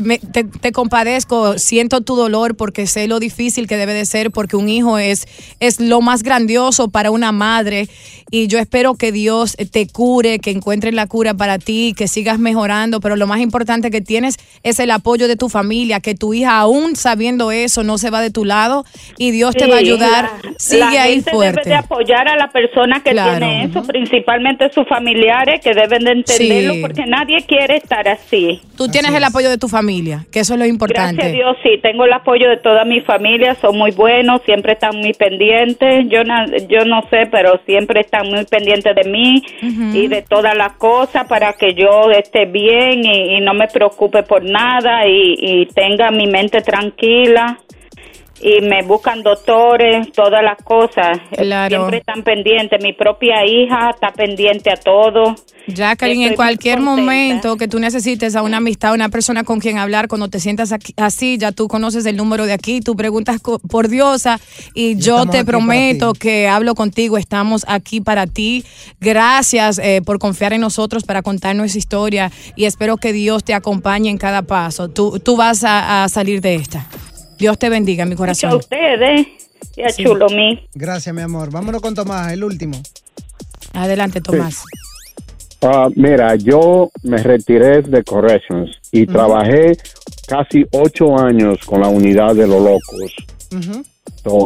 me- 0.00 0.18
te, 0.18 0.44
te 0.44 0.72
compadezco, 0.72 1.58
siento 1.58 2.00
tu 2.02 2.14
dolor 2.16 2.56
porque 2.56 2.86
sé 2.86 3.08
lo 3.08 3.18
difícil 3.18 3.66
que 3.66 3.76
debe 3.76 3.92
de 3.94 4.04
ser 4.04 4.30
porque 4.30 4.56
un 4.56 4.68
hijo 4.68 4.98
es, 4.98 5.26
es 5.60 5.80
lo 5.80 6.00
más 6.00 6.22
grandioso 6.22 6.88
para 6.90 7.10
una 7.10 7.32
madre 7.32 7.88
y 8.30 8.46
yo 8.46 8.58
espero 8.60 8.94
que 8.94 9.10
Dios 9.10 9.56
te 9.72 9.88
cure, 9.88 10.38
que 10.38 10.52
encuentre 10.52 10.92
la 10.92 11.08
cura 11.08 11.34
para 11.34 11.58
ti, 11.58 11.94
que 11.96 12.06
sigas 12.06 12.38
mejorando, 12.38 13.00
pero 13.00 13.16
lo 13.16 13.26
más 13.26 13.40
importante 13.40 13.90
que 13.90 14.00
tienes 14.00 14.36
es 14.62 14.78
el 14.78 14.92
apoyo 14.92 15.26
de 15.26 15.34
tu 15.34 15.48
familia, 15.48 15.98
que 15.98 16.14
tu 16.14 16.32
hija 16.32 16.56
aún 16.58 16.94
sabiendo 16.94 17.50
eso 17.50 17.82
no 17.82 17.98
se 17.98 18.10
va 18.10 18.20
de 18.20 18.30
tu 18.30 18.44
lado 18.44 18.84
y 19.18 19.32
Dios 19.32 19.56
te 19.56 19.66
va 19.66 19.76
a 19.76 19.78
ayudar, 19.78 20.30
la- 20.44 20.54
sigue 20.58 20.80
la 20.94 21.02
ahí 21.02 21.14
gente 21.14 21.30
fuerte. 21.32 21.60
debe 21.64 21.70
de 21.70 21.76
apoyar 21.76 22.28
a 22.28 22.36
la 22.36 22.50
persona 22.52 23.02
que 23.02 23.10
Claro. 23.10 23.38
tiene 23.38 23.64
eso, 23.64 23.82
principalmente 23.82 24.70
sus 24.72 24.86
familiares 24.86 25.49
que 25.58 25.74
deben 25.74 26.04
de 26.04 26.12
entenderlo 26.12 26.74
Sí. 26.74 26.80
porque 26.82 27.06
nadie 27.06 27.44
quiere 27.46 27.76
estar 27.76 28.06
así. 28.06 28.60
Tú 28.76 28.88
tienes 28.88 29.12
el 29.14 29.24
apoyo 29.24 29.50
de 29.50 29.58
tu 29.58 29.68
familia, 29.68 30.26
que 30.30 30.40
eso 30.40 30.54
es 30.54 30.58
lo 30.60 30.66
importante. 30.66 31.16
Gracias 31.22 31.32
a 31.32 31.36
Dios, 31.36 31.56
sí, 31.62 31.80
tengo 31.82 32.04
el 32.04 32.12
apoyo 32.12 32.48
de 32.48 32.58
toda 32.58 32.84
mi 32.84 33.00
familia, 33.00 33.54
son 33.56 33.76
muy 33.76 33.90
buenos, 33.90 34.42
siempre 34.44 34.74
están 34.74 34.96
muy 34.96 35.12
pendientes. 35.14 36.06
Yo, 36.08 36.22
na- 36.24 36.46
yo 36.68 36.84
no 36.84 37.02
sé, 37.10 37.26
pero 37.30 37.60
siempre 37.66 38.00
están 38.00 38.28
muy 38.28 38.44
pendientes 38.44 38.94
de 38.94 39.10
mí 39.10 39.42
y 39.94 40.06
de 40.08 40.22
todas 40.22 40.56
las 40.56 40.74
cosas 40.74 41.26
para 41.26 41.54
que 41.54 41.74
yo 41.74 42.10
esté 42.10 42.44
bien 42.44 43.04
y, 43.04 43.36
y 43.36 43.40
no 43.40 43.54
me 43.54 43.66
preocupe 43.68 44.22
por 44.22 44.44
nada 44.44 45.06
y, 45.06 45.34
y 45.40 45.66
tenga 45.74 46.10
mi 46.10 46.26
mente 46.26 46.60
tranquila. 46.60 47.58
Y 48.42 48.60
me 48.62 48.82
buscan 48.82 49.22
doctores, 49.22 50.10
todas 50.12 50.42
las 50.42 50.56
cosas. 50.64 51.18
Claro. 51.36 51.76
Siempre 51.76 51.98
están 51.98 52.22
pendientes. 52.22 52.82
Mi 52.82 52.92
propia 52.94 53.44
hija 53.44 53.90
está 53.90 54.10
pendiente 54.12 54.70
a 54.70 54.76
todo. 54.76 55.34
Jacqueline, 55.66 56.22
en 56.30 56.34
cualquier 56.34 56.80
momento 56.80 57.56
que 57.56 57.68
tú 57.68 57.78
necesites 57.78 58.34
a 58.34 58.42
una 58.42 58.56
amistad, 58.56 58.94
una 58.94 59.08
persona 59.10 59.44
con 59.44 59.60
quien 59.60 59.76
hablar, 59.78 60.08
cuando 60.08 60.28
te 60.28 60.40
sientas 60.40 60.72
aquí- 60.72 60.94
así, 60.96 61.36
ya 61.38 61.52
tú 61.52 61.68
conoces 61.68 62.06
el 62.06 62.16
número 62.16 62.46
de 62.46 62.54
aquí, 62.54 62.80
tú 62.80 62.96
preguntas 62.96 63.40
por 63.68 63.88
Diosa 63.88 64.40
y 64.74 64.96
yo 64.96 65.26
te 65.26 65.44
prometo 65.44 66.14
que 66.14 66.48
hablo 66.48 66.74
contigo, 66.74 67.18
estamos 67.18 67.64
aquí 67.68 68.00
para 68.00 68.26
ti. 68.26 68.64
Gracias 69.00 69.78
eh, 69.78 70.00
por 70.04 70.18
confiar 70.18 70.52
en 70.54 70.62
nosotros 70.62 71.04
para 71.04 71.22
contar 71.22 71.54
nuestra 71.54 71.78
historia 71.78 72.32
y 72.56 72.64
espero 72.64 72.96
que 72.96 73.12
Dios 73.12 73.44
te 73.44 73.54
acompañe 73.54 74.08
en 74.10 74.16
cada 74.18 74.42
paso. 74.42 74.88
Tú, 74.88 75.20
tú 75.20 75.36
vas 75.36 75.62
a, 75.62 76.04
a 76.04 76.08
salir 76.08 76.40
de 76.40 76.54
esta. 76.56 76.86
Dios 77.40 77.58
te 77.58 77.68
bendiga, 77.68 78.04
mi 78.04 78.12
A 78.12 78.16
corazón. 78.16 78.54
ustedes 78.54 79.26
y 79.76 79.82
a 79.82 79.88
Sí. 79.88 80.04
Chulo 80.04 80.28
mí. 80.28 80.68
Gracias, 80.74 81.14
mi 81.14 81.22
amor. 81.22 81.50
Vámonos 81.50 81.80
con 81.82 81.94
Tomás, 81.94 82.32
el 82.32 82.44
último. 82.44 82.80
Adelante, 83.72 84.20
Tomás. 84.20 84.62
Ah, 85.62 85.88
mira, 85.94 86.36
yo 86.36 86.90
me 87.02 87.18
retiré 87.18 87.82
de 87.82 88.02
Corrections 88.04 88.70
y 88.92 89.06
trabajé 89.06 89.76
casi 90.26 90.64
ocho 90.72 91.18
años 91.18 91.58
con 91.66 91.80
la 91.82 91.88
unidad 91.88 92.34
de 92.34 92.46
los 92.46 92.62
locos. 92.62 93.14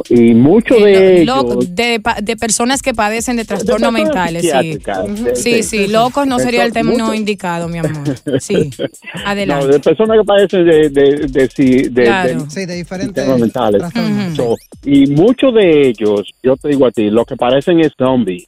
Y 0.09 0.35
muchos 0.35 0.83
de 0.83 1.23
ellos... 1.23 1.45
De, 1.75 2.01
personas 2.39 2.83
que 2.83 2.95
padecen 2.95 3.37
de 3.37 3.45
trastornos 3.45 3.93
mentales, 3.93 4.43
sí. 4.43 4.49
de- 4.79 5.37
Sí, 5.37 5.53
de- 5.55 5.63
sí, 5.63 5.87
locos 5.89 6.27
no 6.27 6.39
sería 6.39 6.65
el 6.65 6.73
término 6.73 7.05
mucho- 7.07 7.15
indicado, 7.15 7.69
mi 7.69 7.79
amor. 7.79 8.03
Sí, 8.41 8.71
No, 8.79 8.87
adelante. 9.25 9.67
de 9.69 9.81
personas 9.81 10.19
que 10.19 10.25
padecen 10.25 10.65
de, 10.67 10.89
de, 10.91 11.27
de, 11.29 11.49
si- 11.49 11.89
de- 11.89 12.05
Claro. 12.05 12.45
de- 12.45 12.51
Sí, 12.51 12.67
de 12.67 12.75
diferentes 12.77 13.27
mentales. 13.39 13.81
trastornos. 13.81 14.37
So, 14.37 14.55
y 14.85 15.07
muchos 15.09 15.55
de 15.55 15.89
ellos, 15.89 16.23
yo 16.43 16.57
te 16.57 16.69
digo 16.69 16.87
a 16.87 16.91
ti, 16.91 17.11
lo 17.11 17.25
que 17.25 17.37
parecen 17.37 17.81
es 17.81 17.93
zombies 17.99 18.45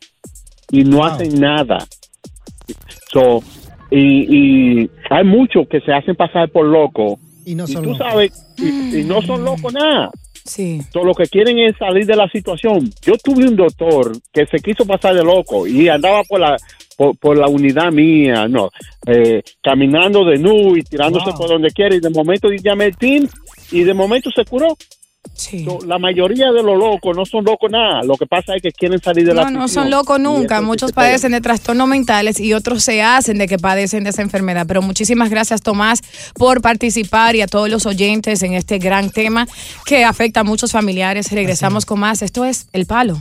y 0.71 0.85
no 0.85 1.05
hacen 1.05 1.41
nada. 1.41 1.79
So, 3.13 3.43
y, 3.91 4.83
y 4.83 4.91
hay 5.11 5.25
muchos 5.25 5.67
que 5.69 5.81
se 5.81 5.93
hacen 5.93 6.17
pasar 6.17 6.51
por 6.51 6.67
locos 6.67 7.19
Y 7.45 7.55
no 7.55 7.65
y 7.65 7.73
son 7.73 7.83
tú 7.85 7.91
locos. 7.93 8.07
sabes, 8.07 8.33
y, 8.59 8.99
y 9.01 9.05
no 9.05 9.23
son 9.23 9.45
locos 9.45 9.73
nada. 9.73 10.11
Sí. 10.47 10.81
So, 10.93 11.03
lo 11.03 11.15
que 11.15 11.27
quieren 11.27 11.59
es 11.59 11.77
salir 11.77 12.07
de 12.07 12.17
la 12.17 12.29
situación. 12.29 12.91
Yo 13.03 13.15
tuve 13.19 13.47
un 13.47 13.57
doctor 13.57 14.13
que 14.33 14.47
se 14.47 14.59
quiso 14.59 14.87
pasar 14.87 15.15
de 15.15 15.25
loco 15.25 15.67
y 15.67 15.89
andaba 15.89 16.23
por 16.23 16.41
la 16.41 16.57
por, 16.97 17.17
por 17.19 17.37
la 17.37 17.47
unidad 17.47 17.93
mía, 17.93 18.49
no, 18.49 18.71
eh, 19.07 19.43
caminando 19.63 20.25
de 20.25 20.39
nu 20.39 20.77
y 20.77 20.83
tirándose 20.83 21.33
por 21.33 21.49
donde 21.49 21.71
quiera 21.71 21.95
y 21.95 22.01
de 22.01 22.11
momento 22.11 22.49
team 22.99 23.29
y 23.71 23.83
de 23.83 23.95
momento 23.95 24.31
se 24.31 24.45
curó. 24.45 24.77
So, 25.35 25.79
la 25.87 25.99
mayoría 25.99 26.51
de 26.53 26.63
los 26.63 26.79
locos 26.79 27.17
no 27.17 27.25
son 27.25 27.45
locos 27.45 27.71
nada. 27.71 28.03
Lo 28.03 28.17
que 28.17 28.27
pasa 28.27 28.55
es 28.57 28.63
que 28.63 28.73
quieren 28.73 29.01
salir 29.01 29.27
de 29.27 29.35
la 29.35 29.45
No, 29.45 29.51
no 29.51 29.69
son 29.69 29.91
locos 29.91 30.19
nunca. 30.19 30.61
Muchos 30.61 30.93
padecen 30.93 31.33
de 31.33 31.41
trastornos 31.41 31.89
mentales 31.89 32.41
y 32.41 32.55
otros 32.55 32.83
se 32.83 33.03
hacen 33.03 33.39
de 33.39 33.47
que 33.47 33.59
padecen 33.59 34.05
de 34.05 34.11
esa 34.11 34.23
enfermedad. 34.23 34.67
Pero 34.67 34.83
muchísimas 34.83 35.31
gracias, 35.31 35.63
Tomás, 35.63 36.03
por 36.35 36.63
participar 36.63 37.37
y 37.37 37.43
a 37.43 37.47
todos 37.47 37.69
los 37.69 37.87
oyentes 37.87 38.43
en 38.43 38.55
este 38.55 38.79
gran 38.79 39.11
tema 39.11 39.47
que 39.85 40.05
afecta 40.05 40.41
a 40.41 40.45
muchos 40.45 40.73
familiares. 40.73 41.31
Regresamos 41.31 41.87
con 41.87 42.01
más. 42.01 42.23
Esto 42.23 42.45
es 42.45 42.69
El 42.73 42.87
Palo. 42.87 43.21